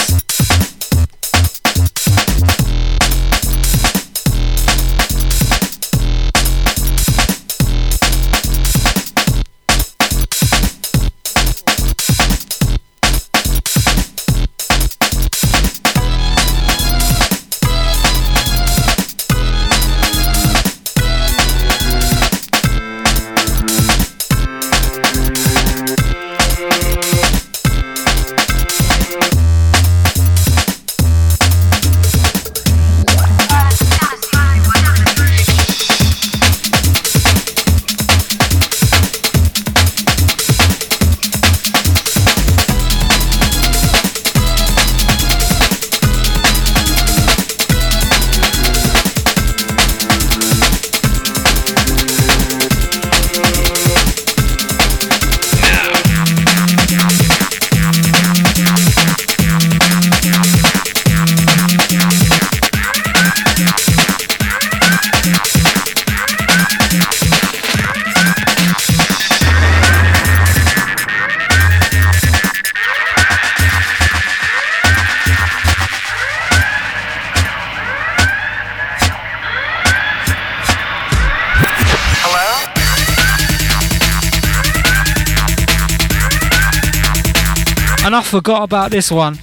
Forgot 88.43 88.63
about 88.63 88.91
this 88.91 89.09
one. 89.09 89.39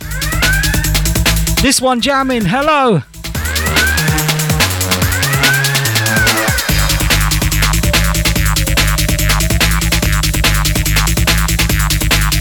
This 1.62 1.80
one 1.80 2.02
jamming. 2.02 2.44
Hello. 2.44 3.00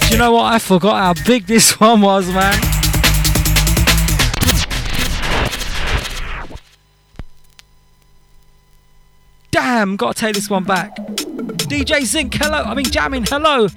Do 0.02 0.12
you 0.12 0.18
know 0.18 0.34
what? 0.34 0.54
I 0.54 0.60
forgot 0.60 0.98
how 0.98 1.24
big 1.26 1.46
this 1.46 1.72
one 1.80 2.02
was, 2.02 2.28
man. 2.28 2.60
Damn, 9.52 9.96
gotta 9.96 10.20
take 10.20 10.36
this 10.36 10.50
one 10.50 10.66
back. 10.66 10.94
DJ 10.98 12.04
Zinc, 12.04 12.34
hello. 12.34 12.64
I 12.64 12.74
mean, 12.74 12.84
jamming, 12.84 13.24
hello. 13.24 13.70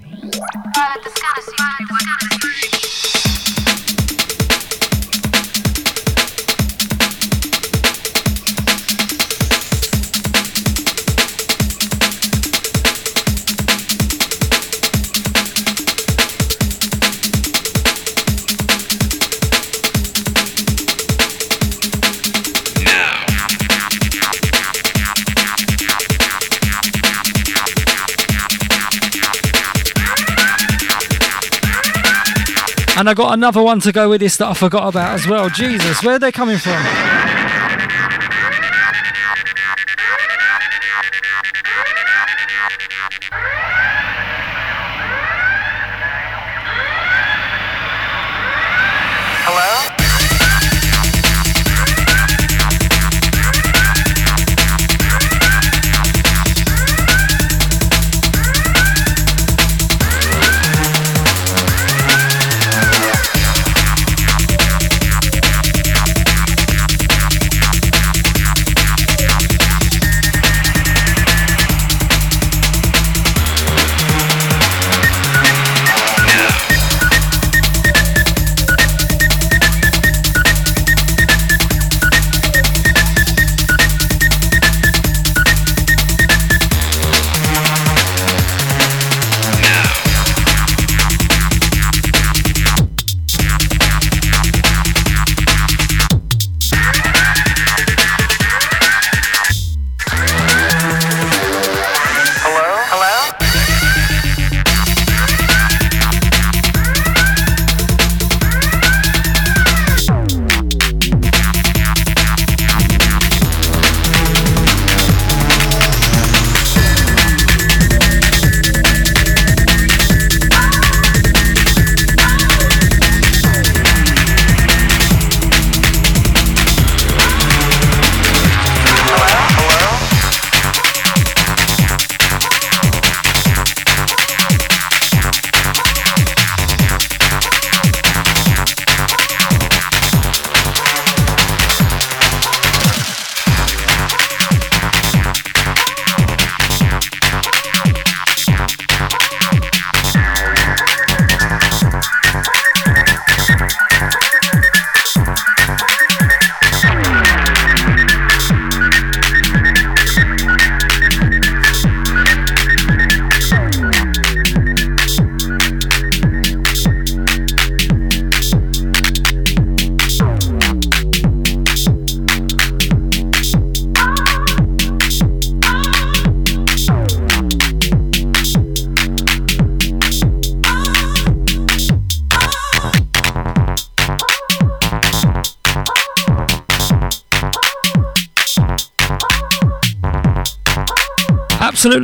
And 33.03 33.11
I 33.11 33.15
got 33.15 33.35
another 33.35 33.61
one 33.65 33.81
to 33.81 33.91
go 33.91 34.09
with 34.11 34.20
this 34.20 34.37
that 34.37 34.47
I 34.47 34.55
forgot 34.55 34.87
about 34.87 35.15
as 35.15 35.27
well. 35.27 35.51
Jesus, 35.51 36.05
where 36.05 36.15
are 36.15 36.19
they 36.20 36.31
coming 36.31 36.57
from? 36.57 37.11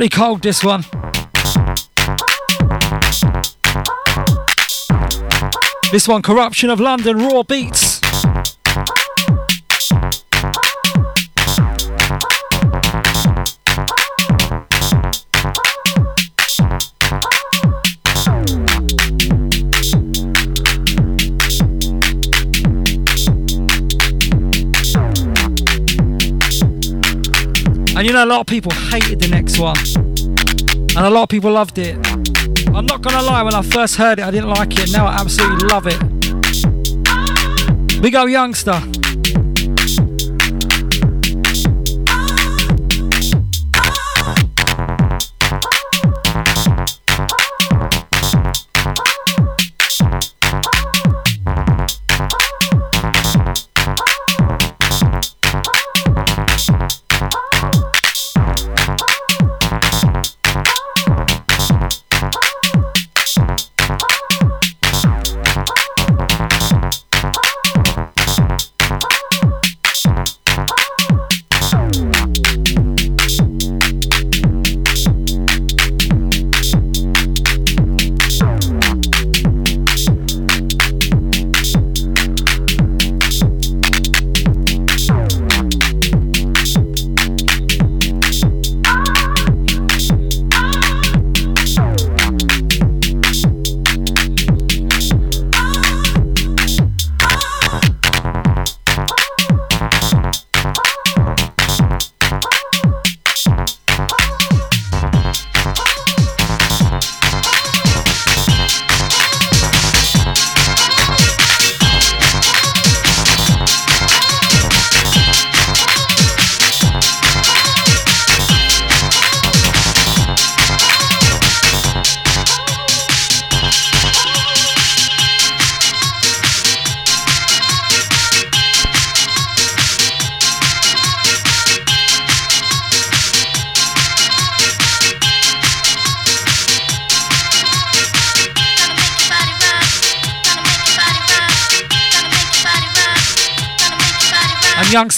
Absolutely 0.01 0.17
cold, 0.17 0.41
this 0.41 0.63
one. 0.63 0.85
This 5.91 6.07
one, 6.07 6.21
Corruption 6.21 6.69
of 6.69 6.79
London, 6.79 7.17
Raw 7.17 7.43
Beats. 7.43 7.98
And 27.99 28.07
you 28.07 28.13
know, 28.13 28.23
a 28.23 28.25
lot 28.25 28.39
of 28.39 28.45
people 28.47 28.71
hated 28.71 29.19
the 29.19 29.27
next 29.27 29.59
one. 29.59 29.75
And 30.95 31.05
a 31.05 31.09
lot 31.09 31.23
of 31.23 31.29
people 31.29 31.51
loved 31.51 31.77
it. 31.77 31.97
I'm 32.73 32.85
not 32.85 33.01
gonna 33.01 33.21
lie, 33.21 33.43
when 33.43 33.53
I 33.53 33.61
first 33.61 33.97
heard 33.97 34.19
it, 34.19 34.25
I 34.25 34.31
didn't 34.31 34.51
like 34.51 34.79
it. 34.79 34.89
Now 34.89 35.05
I 35.05 35.15
absolutely 35.15 35.67
love 35.67 35.85
it. 35.85 35.99
Big 38.01 38.15
old 38.15 38.29
Youngstar. 38.29 38.98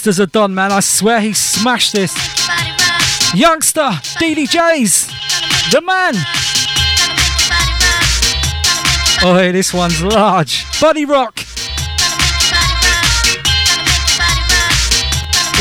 Youngsters 0.04 0.20
are 0.20 0.26
done, 0.26 0.56
man. 0.56 0.72
I 0.72 0.80
swear 0.80 1.22
he 1.22 1.32
smashed 1.32 1.94
this. 1.94 2.12
Youngstar, 3.36 4.02
DDJs, 4.18 5.12
the 5.72 5.80
man. 5.82 6.16
Oh, 9.24 9.36
hey, 9.36 9.52
this 9.52 9.72
one's 9.72 10.02
large. 10.02 10.66
Buddy 10.82 11.06
Rock. 11.06 11.42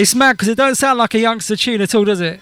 It's 0.01 0.15
mad 0.15 0.33
because 0.33 0.49
it 0.49 0.57
don't 0.57 0.75
sound 0.75 0.97
like 0.97 1.12
a 1.12 1.19
Youngstar 1.19 1.61
tune 1.61 1.83
at 1.83 1.95
all, 1.95 2.07
does 2.07 2.23
it? 2.23 2.41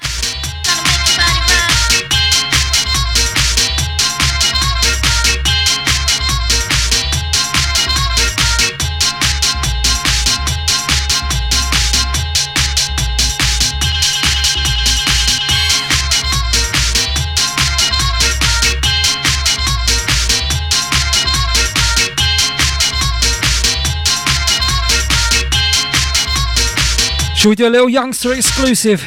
Should 27.49 27.53
we 27.53 27.65
do 27.65 27.69
a 27.69 27.70
little 27.70 27.87
Youngstar 27.87 28.37
exclusive? 28.37 29.01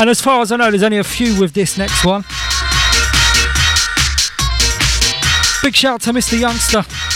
And 0.00 0.10
as 0.10 0.20
far 0.20 0.42
as 0.42 0.50
I 0.50 0.56
know, 0.56 0.68
there's 0.72 0.82
only 0.82 0.98
a 0.98 1.04
few 1.04 1.38
with 1.38 1.52
this 1.52 1.78
next 1.78 2.04
one. 2.04 2.22
Big 5.62 5.76
shout 5.76 5.94
out 5.94 6.00
to 6.00 6.12
Mr. 6.12 6.36
Youngstar. 6.36 7.09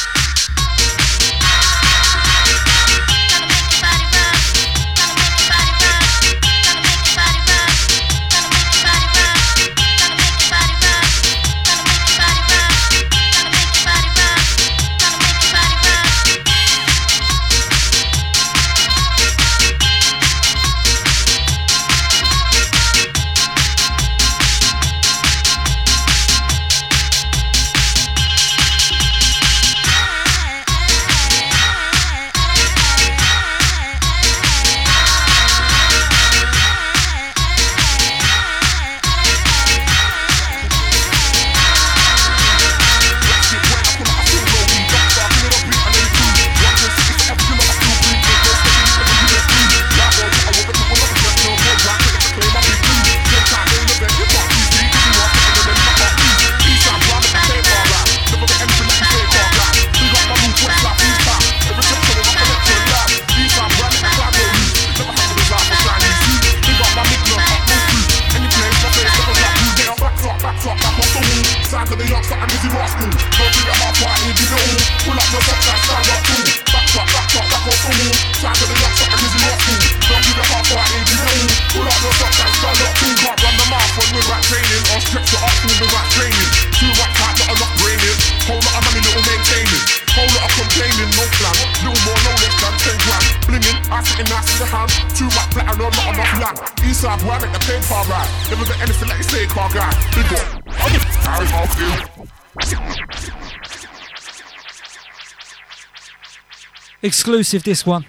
Exclusive 107.25 107.63
this 107.63 107.87
one. 107.87 108.05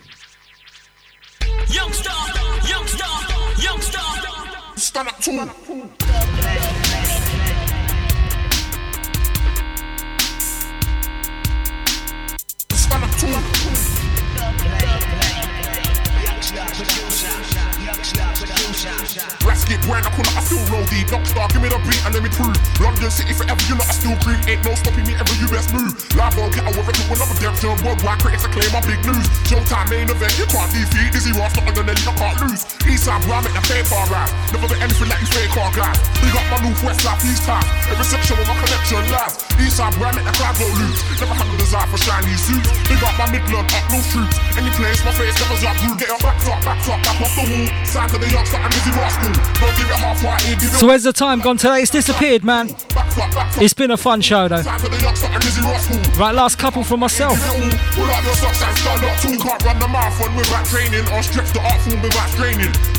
So 50.86 50.94
where's 50.94 51.02
the 51.02 51.18
time 51.18 51.42
gone 51.42 51.58
today? 51.58 51.82
It's 51.82 51.90
disappeared, 51.90 52.46
man. 52.46 52.70
It's 53.58 53.74
been 53.74 53.90
a 53.90 53.98
fun 53.98 54.22
show 54.22 54.46
though. 54.48 54.62
Right, 54.62 56.30
last 56.30 56.62
couple 56.62 56.84
from 56.84 57.00
myself. 57.00 57.42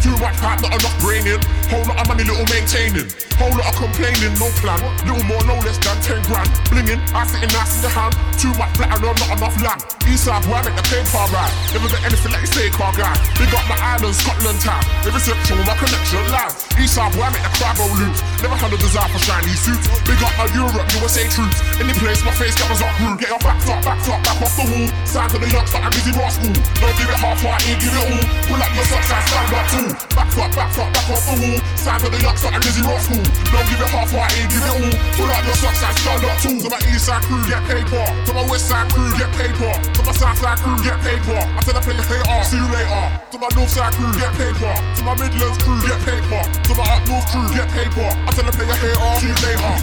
Too. 0.03 0.19
Much 0.19 0.35
hype, 0.43 0.67
not 0.67 0.75
enough 0.75 0.99
braining. 0.99 1.39
Whole 1.71 1.87
lot 1.87 2.03
of 2.03 2.09
money, 2.11 2.27
little 2.27 2.43
maintaining. 2.51 3.07
Whole 3.39 3.55
lot 3.55 3.71
of 3.71 3.79
complaining, 3.79 4.35
no 4.35 4.51
plan. 4.59 4.83
Little 5.07 5.23
more, 5.31 5.47
no 5.47 5.55
less 5.63 5.79
than 5.79 5.95
10 6.03 6.27
grand. 6.27 6.51
Blinging, 6.67 6.99
I 7.15 7.23
sitting 7.23 7.55
nice 7.55 7.79
in 7.79 7.87
the 7.87 7.91
hand. 7.95 8.19
Too 8.35 8.51
much 8.59 8.75
platinum, 8.75 9.15
not 9.15 9.31
enough 9.31 9.55
land. 9.63 9.79
Eastside, 10.11 10.43
boy, 10.43 10.59
I 10.59 10.67
make 10.67 10.75
the 10.75 10.83
paper 10.91 11.23
right. 11.31 11.55
Never 11.71 11.87
bet 11.87 12.03
anything 12.03 12.35
like 12.35 12.43
you 12.43 12.51
say, 12.51 12.67
car 12.75 12.91
guy. 12.99 13.15
Big 13.39 13.55
up 13.55 13.63
my 13.71 13.79
island, 13.79 14.19
Scotland 14.19 14.59
town. 14.59 14.83
Every 15.07 15.23
section 15.23 15.55
with 15.55 15.71
my 15.71 15.79
connection 15.79 16.27
live. 16.35 16.66
Eastside, 16.77 17.09
boy, 17.16 17.24
I 17.24 17.32
make 17.32 17.40
the 17.40 17.53
crowd 17.57 17.77
go 17.81 17.89
loose. 17.97 18.20
Never 18.44 18.57
had 18.57 18.69
a 18.69 18.77
desire 18.77 19.09
for 19.09 19.20
shiny 19.24 19.57
suits. 19.57 19.89
Big 20.05 20.20
up 20.20 20.32
my 20.36 20.44
Europe, 20.53 20.85
USA 21.01 21.24
troops. 21.24 21.65
Any 21.81 21.97
place, 21.97 22.20
my 22.20 22.32
face 22.36 22.53
gathers 22.53 22.85
up 22.85 22.93
rude. 23.01 23.16
Get 23.16 23.32
your 23.32 23.40
back 23.40 23.57
top, 23.65 23.81
back 23.81 23.97
top, 24.05 24.20
back 24.20 24.36
off 24.44 24.53
the 24.61 24.65
wall. 24.69 24.89
Sign 25.09 25.28
to 25.32 25.39
the 25.40 25.48
youngster, 25.48 25.81
I'm 25.81 25.89
busy 25.97 26.12
raw 26.12 26.28
school. 26.28 26.53
Don't 26.53 26.97
give 27.01 27.09
it 27.09 27.16
half 27.16 27.40
ain't 27.40 27.81
give 27.81 27.97
it 27.97 28.01
all. 28.05 28.20
Pull 28.44 28.61
up 28.61 28.73
your 28.77 28.86
socks 28.93 29.09
and 29.09 29.24
stand 29.24 29.53
up 29.57 29.66
too. 29.73 29.89
Back 30.12 30.28
top, 30.36 30.51
back 30.53 30.70
top, 30.77 30.89
back 30.93 31.09
off 31.09 31.24
the 31.24 31.35
wall. 31.40 31.59
Sign 31.81 31.98
to 32.05 32.09
the 32.12 32.20
youngster, 32.20 32.51
I'm 32.53 32.61
busy 32.61 32.82
raw 32.85 32.98
school. 33.01 33.24
Don't 33.24 33.66
give 33.73 33.81
it 33.81 33.90
half 33.90 34.12
ain't 34.12 34.48
give 34.53 34.61
it 34.61 34.73
all. 34.77 34.93
Pull 35.16 35.32
up 35.32 35.43
your 35.48 35.57
socks 35.57 35.81
and 35.81 35.97
stand 35.97 36.24
up 36.28 36.36
too. 36.44 36.57
To 36.61 36.69
my 36.69 36.81
east 36.93 37.09
side 37.09 37.24
crew, 37.24 37.40
get 37.48 37.65
paper. 37.65 38.05
To 38.05 38.31
my 38.36 38.44
west 38.53 38.69
side 38.69 38.93
crew, 38.93 39.09
get 39.16 39.32
paper. 39.32 39.73
To 39.73 40.01
my 40.05 40.12
south 40.12 40.39
side 40.44 40.61
crew, 40.61 40.77
get 40.85 41.01
paper. 41.01 41.40
I 41.40 41.61
said 41.65 41.77
I 41.77 41.81
play 41.81 41.97
hater, 41.97 42.44
see 42.44 42.61
you 42.61 42.69
later. 42.69 43.26
To 43.37 43.43
my 43.43 43.49
north 43.55 43.69
side 43.69 43.93
crew, 43.93 44.11
get 44.17 44.33
paper. 44.33 44.73
To 44.97 45.03
my 45.05 45.13
Midlands 45.13 45.59
crew, 45.61 45.77
get 45.85 46.01
paper. 46.09 46.41
To 46.41 46.73
my 46.73 46.89
up 46.89 47.05
north 47.07 47.29
crew, 47.29 47.45
get 47.53 47.69
paper. 47.69 48.09
I 48.09 48.33
said 48.33 48.49
I 48.49 48.51
play 48.51 48.65
a 48.65 48.73
hater, 48.73 48.97
see 49.21 49.29
you 49.29 49.37
later. 49.45 49.77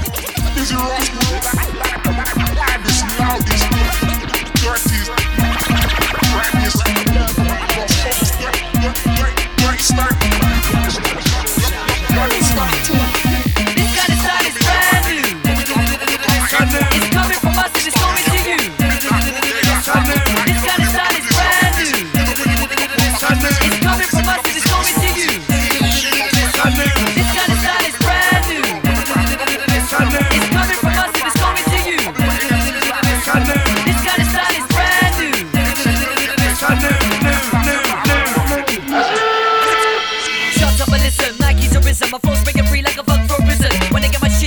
Dizzee 0.58 0.74
Ross 0.74 1.06
crew, 1.14 1.38
this 2.82 3.06
loudest, 3.22 3.70
dirtiest, 3.70 4.34
grabbiest, 4.58 4.93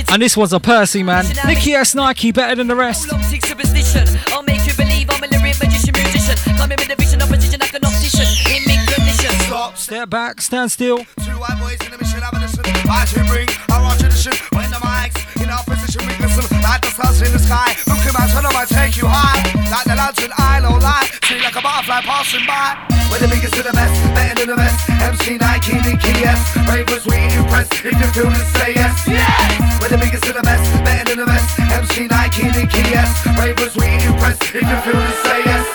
And 0.09 0.21
this 0.21 0.37
was 0.37 0.53
a 0.53 0.59
Percy, 0.59 1.03
man. 1.03 1.25
Nicky 1.45 1.73
S. 1.73 1.93
Nike, 1.93 2.31
better 2.31 2.55
than 2.55 2.67
the 2.67 2.75
rest. 2.75 3.09
Sick 3.29 3.45
superstition. 3.45 4.07
I'll 4.31 4.43
make 4.43 4.65
you 4.65 4.73
believe 4.73 5.09
I'm 5.09 5.21
a 5.23 5.27
lyric 5.27 5.59
magician, 5.59 5.93
musician. 5.93 6.37
Coming 6.55 6.77
with 6.79 6.89
a 6.89 6.95
vision, 6.95 7.21
opposition 7.21 7.59
like 7.59 7.73
an 7.73 7.83
optician. 7.83 8.27
In 8.47 8.63
mid 8.65 8.87
condition. 8.87 9.31
Stop. 9.47 9.77
Step 9.77 10.09
back, 10.09 10.41
stand 10.41 10.71
still. 10.71 10.99
Two 11.21 11.37
white 11.37 11.59
boys 11.59 11.79
in 11.85 11.91
the 11.91 11.97
mission 11.97 12.23
of 12.23 12.33
a 12.33 12.39
listen. 12.39 12.63
I 12.89 13.05
to 13.05 13.23
bring 13.27 13.49
our 13.69 13.95
tradition 13.99 14.33
when 14.55 14.71
the 14.71 14.79
mics 14.79 15.19
in 15.43 15.49
our 15.49 15.63
position 15.63 16.07
we 16.07 16.15
listen. 16.23 16.45
Like 16.61 16.81
the 16.81 16.91
stars 16.91 17.21
in 17.21 17.31
the 17.31 17.39
sky. 17.39 17.75
Look 17.87 17.99
at 17.99 18.13
my 18.13 18.65
take 18.65 18.97
you 18.97 19.07
high. 19.07 19.43
Like 19.69 19.85
the 19.85 19.95
lantern, 19.95 20.31
I 20.37 20.61
don't 20.61 20.81
lie. 20.81 21.07
See 21.23 21.39
like 21.39 21.55
a 21.55 21.61
butterfly 21.61 22.01
passing 22.01 22.45
by. 22.47 22.96
We're 23.09 23.19
the 23.19 23.27
biggest 23.27 23.53
to 23.55 23.63
the 23.63 23.71
best, 23.73 23.95
better 24.13 24.35
than 24.35 24.49
the 24.51 24.55
best. 24.55 24.89
MC 24.89 25.37
Nike, 25.37 25.79
Nicky 25.85 26.23
S. 26.23 26.41
Ravers, 26.67 27.05
we 27.05 27.17
impress. 27.35 27.67
If 27.71 27.95
you 27.95 28.07
feel 28.15 28.29
this, 28.29 28.47
say 28.53 28.73
yes. 28.75 28.95
Yes. 29.07 29.81
We're 29.81 29.89
the 29.89 29.97
biggest 29.97 30.23
to 30.25 30.33
the 30.33 30.43
best, 30.43 30.63
better 30.83 31.15
than 31.15 31.19
the 31.23 31.25
best. 31.25 31.59
MC 31.59 32.07
Nike, 32.07 32.43
Nicky 32.51 32.83
S. 32.93 33.11
Ravers, 33.39 33.75
we 33.75 33.87
impress. 34.03 34.37
If 34.41 34.61
you 34.61 34.77
feel 34.83 34.99
this, 34.99 35.19
say 35.23 35.39
yes. 35.45 35.45
Yes. 35.45 35.66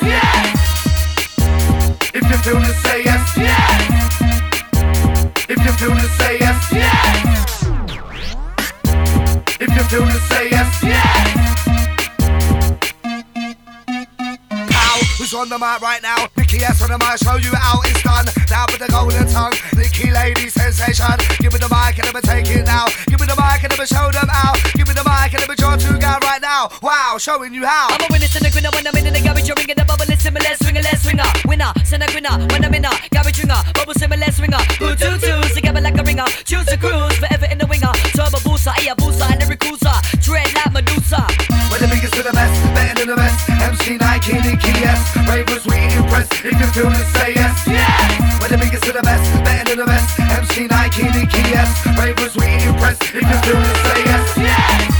On 15.42 15.48
the 15.48 15.58
mic 15.58 15.82
right 15.82 16.02
now? 16.02 16.30
Nicky 16.38 16.62
S 16.62 16.78
on 16.86 16.94
the 16.94 16.98
mic, 17.02 17.18
show 17.18 17.34
you 17.34 17.50
how 17.50 17.82
it's 17.82 17.98
done. 18.06 18.30
Now 18.46 18.62
with 18.70 18.78
the 18.78 18.86
golden 18.86 19.26
tongue, 19.26 19.50
Nicky 19.74 20.14
lady 20.14 20.46
sensation. 20.46 21.18
Give 21.42 21.50
me 21.50 21.58
the 21.58 21.66
mic 21.66 21.98
and 21.98 22.06
me 22.14 22.22
take 22.22 22.46
it 22.46 22.62
now. 22.62 22.86
Give 23.10 23.18
me 23.18 23.26
the 23.26 23.34
mic 23.34 23.58
and 23.66 23.74
me 23.74 23.82
show 23.82 24.06
them 24.14 24.30
how. 24.30 24.54
Give 24.78 24.86
me 24.86 24.94
the 24.94 25.02
mic 25.02 25.34
and 25.34 25.42
me 25.50 25.58
draw 25.58 25.74
two 25.74 25.98
guy 25.98 26.22
right 26.22 26.38
now. 26.38 26.70
Wow, 26.78 27.18
showing 27.18 27.50
you 27.54 27.66
how. 27.66 27.90
I'm 27.90 28.06
a 28.06 28.06
winner, 28.14 28.30
send 28.30 28.46
a 28.46 28.54
grinner 28.54 28.70
when 28.70 28.86
I'm 28.86 28.94
in 28.94 29.10
the 29.10 29.18
garage. 29.18 29.50
You're 29.50 29.58
ringing 29.58 29.74
the 29.74 29.82
bubble, 29.82 30.06
listen, 30.06 30.30
let's 30.30 30.62
swing 30.62 30.78
a 30.78 30.82
let's 30.86 31.02
swinger. 31.02 31.26
Winner, 31.42 31.74
send 31.82 32.06
a 32.06 32.06
grinner 32.06 32.38
when 32.54 32.62
I'm 32.62 32.74
in 32.78 32.86
a 32.86 32.92
garage 33.10 33.42
ringer. 33.42 33.58
Bubble, 33.74 33.98
let's 33.98 34.38
swinger. 34.38 34.62
Who 34.78 34.94
two 34.94 35.18
twos 35.18 35.50
together 35.58 35.82
like 35.82 35.98
a 35.98 36.06
ringer. 36.06 36.30
Choose 36.46 36.70
to 36.70 36.78
cruise, 36.78 37.18
forever 37.18 37.50
in 37.50 37.58
the 37.58 37.66
winger. 37.66 37.90
Turbo 38.14 38.38
booster, 38.46 38.70
yeah, 38.78 38.94
booster, 38.94 39.26
and 39.26 39.42
lyric 39.42 39.58
cruiser. 39.58 39.96
Dread 40.22 40.54
like 40.54 40.70
Medusa. 40.70 41.26
We're 41.72 41.80
the 41.80 41.88
biggest 41.88 42.12
to 42.14 42.22
the 42.22 42.32
best, 42.36 42.52
better 42.76 42.94
than 43.00 43.08
the 43.08 43.16
best. 43.16 43.48
MC 43.48 43.96
Nike, 43.96 44.34
Nicky 44.44 44.68
S. 44.84 45.00
Ravers, 45.26 45.64
we 45.64 45.80
impress. 45.96 46.28
If 46.44 46.52
you 46.52 46.66
feel 46.76 46.90
this, 46.92 47.08
say 47.16 47.32
yes. 47.32 47.56
Yes. 47.66 48.40
We're 48.42 48.48
the 48.52 48.58
biggest 48.60 48.84
to 48.84 48.92
the 48.92 49.00
best, 49.00 49.24
better 49.42 49.64
than 49.74 49.78
the 49.80 49.86
best. 49.88 50.20
MC 50.20 50.66
Nike, 50.68 51.04
Nicky 51.08 51.40
S. 51.56 51.72
Ravers, 51.96 52.36
we 52.36 52.44
impress. 52.68 53.00
If 53.00 53.24
you 53.24 53.38
feel 53.40 53.56
this, 53.56 53.78
say 53.88 54.04
yes. 54.04 54.36
Yes. 54.36 54.92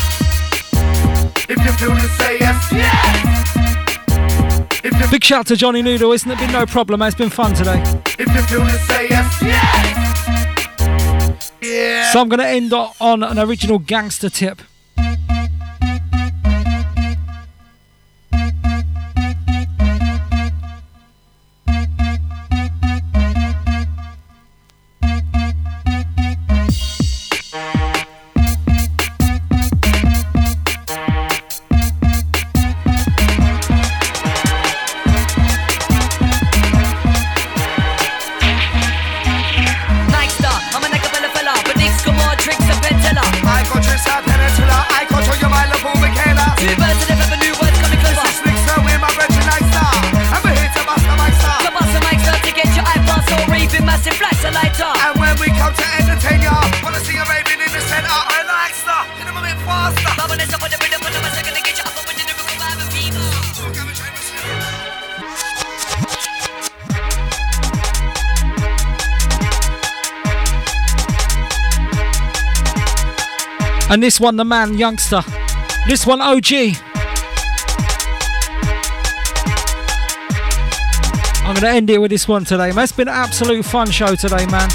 If 1.52 1.58
you 1.60 1.72
feel 1.76 1.92
this, 1.94 2.12
say 2.16 2.38
yes. 2.40 2.58
Yes. 2.72 3.28
Big 5.10 5.22
shout 5.24 5.46
to 5.48 5.56
Johnny 5.56 5.82
Noodle. 5.82 6.12
Isn't 6.12 6.30
it 6.30 6.38
been 6.38 6.52
no 6.52 6.64
problem? 6.64 7.00
man? 7.00 7.08
It's 7.08 7.16
been 7.18 7.28
fun 7.28 7.52
today. 7.52 7.82
If 8.18 8.32
you 8.34 8.42
feel 8.48 8.64
this, 8.64 8.80
say 8.88 9.08
yes. 9.10 9.42
Yes. 9.42 10.32
Yeah. 11.60 12.10
So 12.12 12.20
I'm 12.22 12.30
going 12.30 12.40
to 12.40 12.46
end 12.48 12.72
o- 12.72 12.92
on 12.98 13.22
an 13.22 13.38
original 13.38 13.78
gangster 13.78 14.30
tip. 14.30 14.62
And 74.02 74.06
this 74.08 74.18
one, 74.18 74.34
the 74.34 74.44
man, 74.44 74.72
Youngstar. 74.72 75.24
This 75.86 76.04
one, 76.04 76.20
OG. 76.20 76.74
I'm 81.46 81.54
gonna 81.54 81.68
end 81.68 81.88
it 81.88 81.98
with 81.98 82.10
this 82.10 82.26
one 82.26 82.44
today, 82.44 82.72
man. 82.72 82.82
It's 82.82 82.90
been 82.90 83.06
an 83.06 83.14
absolute 83.14 83.64
fun 83.64 83.88
show 83.92 84.16
today, 84.16 84.44
man. 84.46 84.68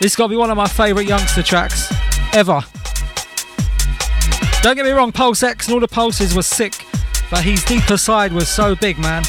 This 0.00 0.16
got 0.16 0.24
to 0.24 0.28
be 0.30 0.36
one 0.36 0.50
of 0.50 0.56
my 0.56 0.66
favourite 0.66 1.06
Youngstar 1.06 1.44
tracks 1.44 1.92
ever. 2.32 2.62
Don't 4.62 4.74
get 4.74 4.86
me 4.86 4.92
wrong, 4.92 5.12
Pulse 5.12 5.42
X 5.42 5.66
and 5.66 5.74
all 5.74 5.80
the 5.80 5.88
pulses 5.88 6.34
were 6.34 6.40
sick, 6.40 6.86
but 7.30 7.44
his 7.44 7.64
deeper 7.64 7.96
side 7.96 8.32
was 8.32 8.48
so 8.48 8.74
big, 8.74 8.98
man. 8.98 9.22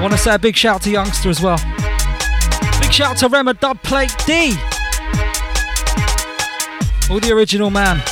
Want 0.00 0.12
to 0.12 0.18
say 0.18 0.34
a 0.34 0.38
big 0.38 0.56
shout 0.56 0.82
to 0.82 0.90
Youngstar 0.90 1.26
as 1.26 1.40
well. 1.40 1.58
Big 2.80 2.92
shout 2.92 3.16
to 3.18 3.28
Rema 3.28 3.54
Dubplate 3.54 4.26
D. 4.26 4.56
All 7.08 7.20
the 7.20 7.30
original 7.32 7.70
man. 7.70 8.02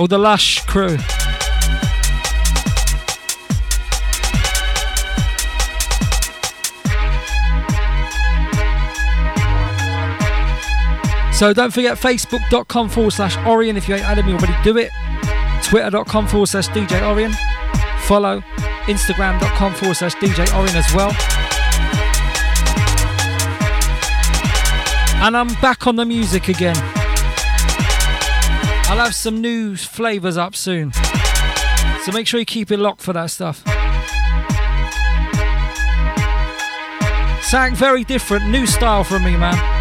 All 0.00 0.08
the 0.08 0.18
Lush 0.18 0.64
crew. 0.66 0.98
So 11.36 11.52
don't 11.52 11.70
forget 11.70 11.98
facebook.com 11.98 12.88
forward 12.88 13.12
slash 13.12 13.36
Orien 13.36 13.76
if 13.76 13.86
you 13.90 13.94
ain't 13.94 14.08
added 14.08 14.24
me 14.24 14.32
already, 14.32 14.54
do 14.64 14.78
it. 14.78 14.90
Twitter.com 15.62 16.26
forward 16.28 16.46
slash 16.46 16.68
DJ 16.68 16.98
Orien. 17.02 17.34
Follow 18.06 18.40
Instagram.com 18.86 19.74
forward 19.74 19.96
slash 19.96 20.14
DJ 20.14 20.46
Orien 20.46 20.74
as 20.74 20.94
well. 20.94 21.10
And 25.22 25.36
I'm 25.36 25.48
back 25.60 25.86
on 25.86 25.96
the 25.96 26.06
music 26.06 26.48
again. 26.48 26.76
I'll 28.88 28.96
have 28.96 29.14
some 29.14 29.42
new 29.42 29.76
flavours 29.76 30.38
up 30.38 30.56
soon. 30.56 30.90
So 32.04 32.12
make 32.12 32.26
sure 32.26 32.40
you 32.40 32.46
keep 32.46 32.70
it 32.70 32.78
locked 32.78 33.02
for 33.02 33.12
that 33.12 33.26
stuff. 33.26 33.62
Something 37.44 37.76
very 37.76 38.04
different, 38.04 38.48
new 38.48 38.64
style 38.66 39.04
from 39.04 39.22
me, 39.22 39.36
man. 39.36 39.75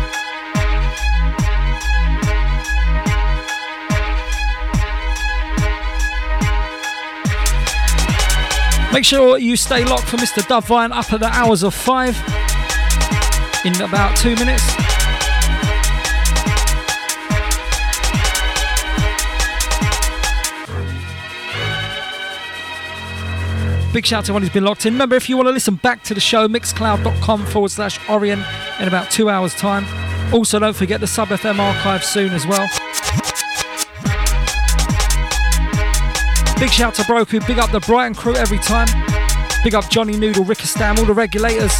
Make 8.95 9.03
sure 9.03 9.37
you 9.37 9.57
stay 9.57 9.83
locked 9.83 10.05
for 10.05 10.15
Mr. 10.15 10.47
Dove 10.47 10.67
Vine 10.67 10.93
up 10.93 11.11
at 11.11 11.19
the 11.19 11.25
hours 11.25 11.63
of 11.63 11.73
five 11.73 12.15
in 13.65 13.75
about 13.81 14.15
two 14.15 14.35
minutes. 14.35 14.63
Big 23.91 24.05
shout 24.05 24.19
out 24.19 24.25
to 24.25 24.31
everyone 24.31 24.43
who's 24.43 24.49
been 24.49 24.63
locked 24.63 24.85
in. 24.85 24.93
Remember, 24.93 25.17
if 25.17 25.27
you 25.27 25.35
want 25.35 25.49
to 25.49 25.51
listen 25.51 25.75
back 25.75 26.01
to 26.03 26.13
the 26.13 26.21
show, 26.21 26.47
mixcloud.com 26.47 27.45
forward 27.47 27.71
slash 27.71 27.99
Orien 28.07 28.45
in 28.79 28.87
about 28.87 29.11
two 29.11 29.29
hours' 29.29 29.55
time. 29.55 29.85
Also, 30.33 30.57
don't 30.57 30.73
forget 30.73 31.01
the 31.01 31.07
Sub 31.07 31.27
FM 31.27 31.59
archive 31.59 32.05
soon 32.05 32.31
as 32.31 32.47
well. 32.47 32.65
Big 36.59 36.71
shout 36.71 36.95
to 36.95 37.01
Broku, 37.03 37.45
big 37.45 37.59
up 37.59 37.71
the 37.71 37.81
Brighton 37.81 38.15
crew 38.15 38.35
every 38.35 38.59
time. 38.59 38.87
Big 39.63 39.75
up 39.75 39.89
Johnny 39.89 40.17
Noodle, 40.17 40.45
Rickistam, 40.45 40.97
all 40.97 41.05
the 41.05 41.13
regulators. 41.13 41.73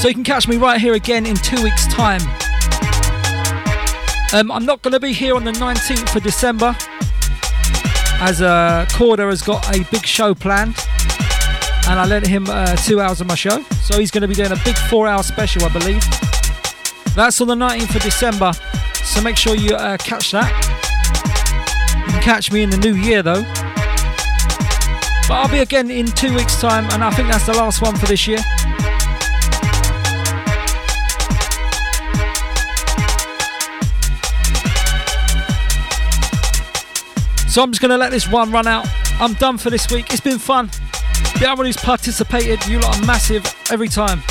So 0.00 0.08
you 0.08 0.14
can 0.14 0.24
catch 0.24 0.48
me 0.48 0.56
right 0.56 0.80
here 0.80 0.94
again 0.94 1.26
in 1.26 1.36
two 1.36 1.62
weeks' 1.62 1.86
time. 1.88 2.22
Um, 4.32 4.50
I'm 4.50 4.64
not 4.64 4.80
going 4.80 4.92
to 4.92 5.00
be 5.00 5.12
here 5.12 5.34
on 5.34 5.44
the 5.44 5.52
19th 5.52 6.16
of 6.16 6.22
December, 6.22 6.74
as 8.22 8.40
uh, 8.40 8.86
Corder 8.92 9.28
has 9.28 9.42
got 9.42 9.76
a 9.76 9.84
big 9.90 10.06
show 10.06 10.34
planned, 10.34 10.76
and 11.90 11.98
I 11.98 12.06
lent 12.06 12.24
him 12.24 12.46
uh, 12.48 12.76
two 12.76 13.00
hours 13.00 13.20
of 13.20 13.26
my 13.26 13.34
show. 13.34 13.62
So 13.82 13.98
he's 13.98 14.12
going 14.12 14.22
to 14.22 14.28
be 14.28 14.34
doing 14.34 14.52
a 14.52 14.60
big 14.64 14.78
four-hour 14.78 15.24
special, 15.24 15.64
I 15.64 15.72
believe. 15.72 16.00
That's 17.16 17.40
on 17.40 17.48
the 17.48 17.56
19th 17.56 17.96
of 17.96 18.02
December, 18.02 18.52
so 18.94 19.20
make 19.20 19.36
sure 19.36 19.56
you 19.56 19.74
uh, 19.74 19.96
catch 19.96 20.30
that. 20.30 20.48
You 22.06 22.12
can 22.12 22.22
catch 22.22 22.52
me 22.52 22.62
in 22.62 22.70
the 22.70 22.76
new 22.76 22.94
year 22.94 23.24
though. 23.24 23.42
But 25.26 25.34
I'll 25.34 25.50
be 25.50 25.58
again 25.58 25.90
in 25.90 26.06
two 26.06 26.32
weeks' 26.32 26.60
time, 26.60 26.88
and 26.90 27.02
I 27.02 27.10
think 27.10 27.28
that's 27.28 27.46
the 27.46 27.54
last 27.54 27.82
one 27.82 27.96
for 27.96 28.06
this 28.06 28.28
year. 28.28 28.38
So 37.48 37.64
I'm 37.64 37.72
just 37.72 37.80
going 37.80 37.90
to 37.90 37.96
let 37.96 38.12
this 38.12 38.28
one 38.28 38.52
run 38.52 38.68
out. 38.68 38.86
I'm 39.20 39.34
done 39.34 39.58
for 39.58 39.70
this 39.70 39.90
week. 39.90 40.12
It's 40.12 40.20
been 40.20 40.38
fun. 40.38 40.70
The 41.40 41.46
everyone 41.46 41.68
who's 41.68 41.76
participated, 41.78 42.66
you 42.66 42.80
lot 42.80 43.00
are 43.00 43.06
massive 43.06 43.42
every 43.72 43.88
time. 43.88 44.22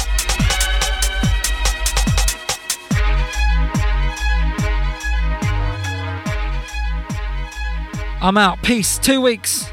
I'm 8.21 8.37
out. 8.37 8.61
Peace. 8.61 8.99
Two 8.99 9.21
weeks. 9.21 9.71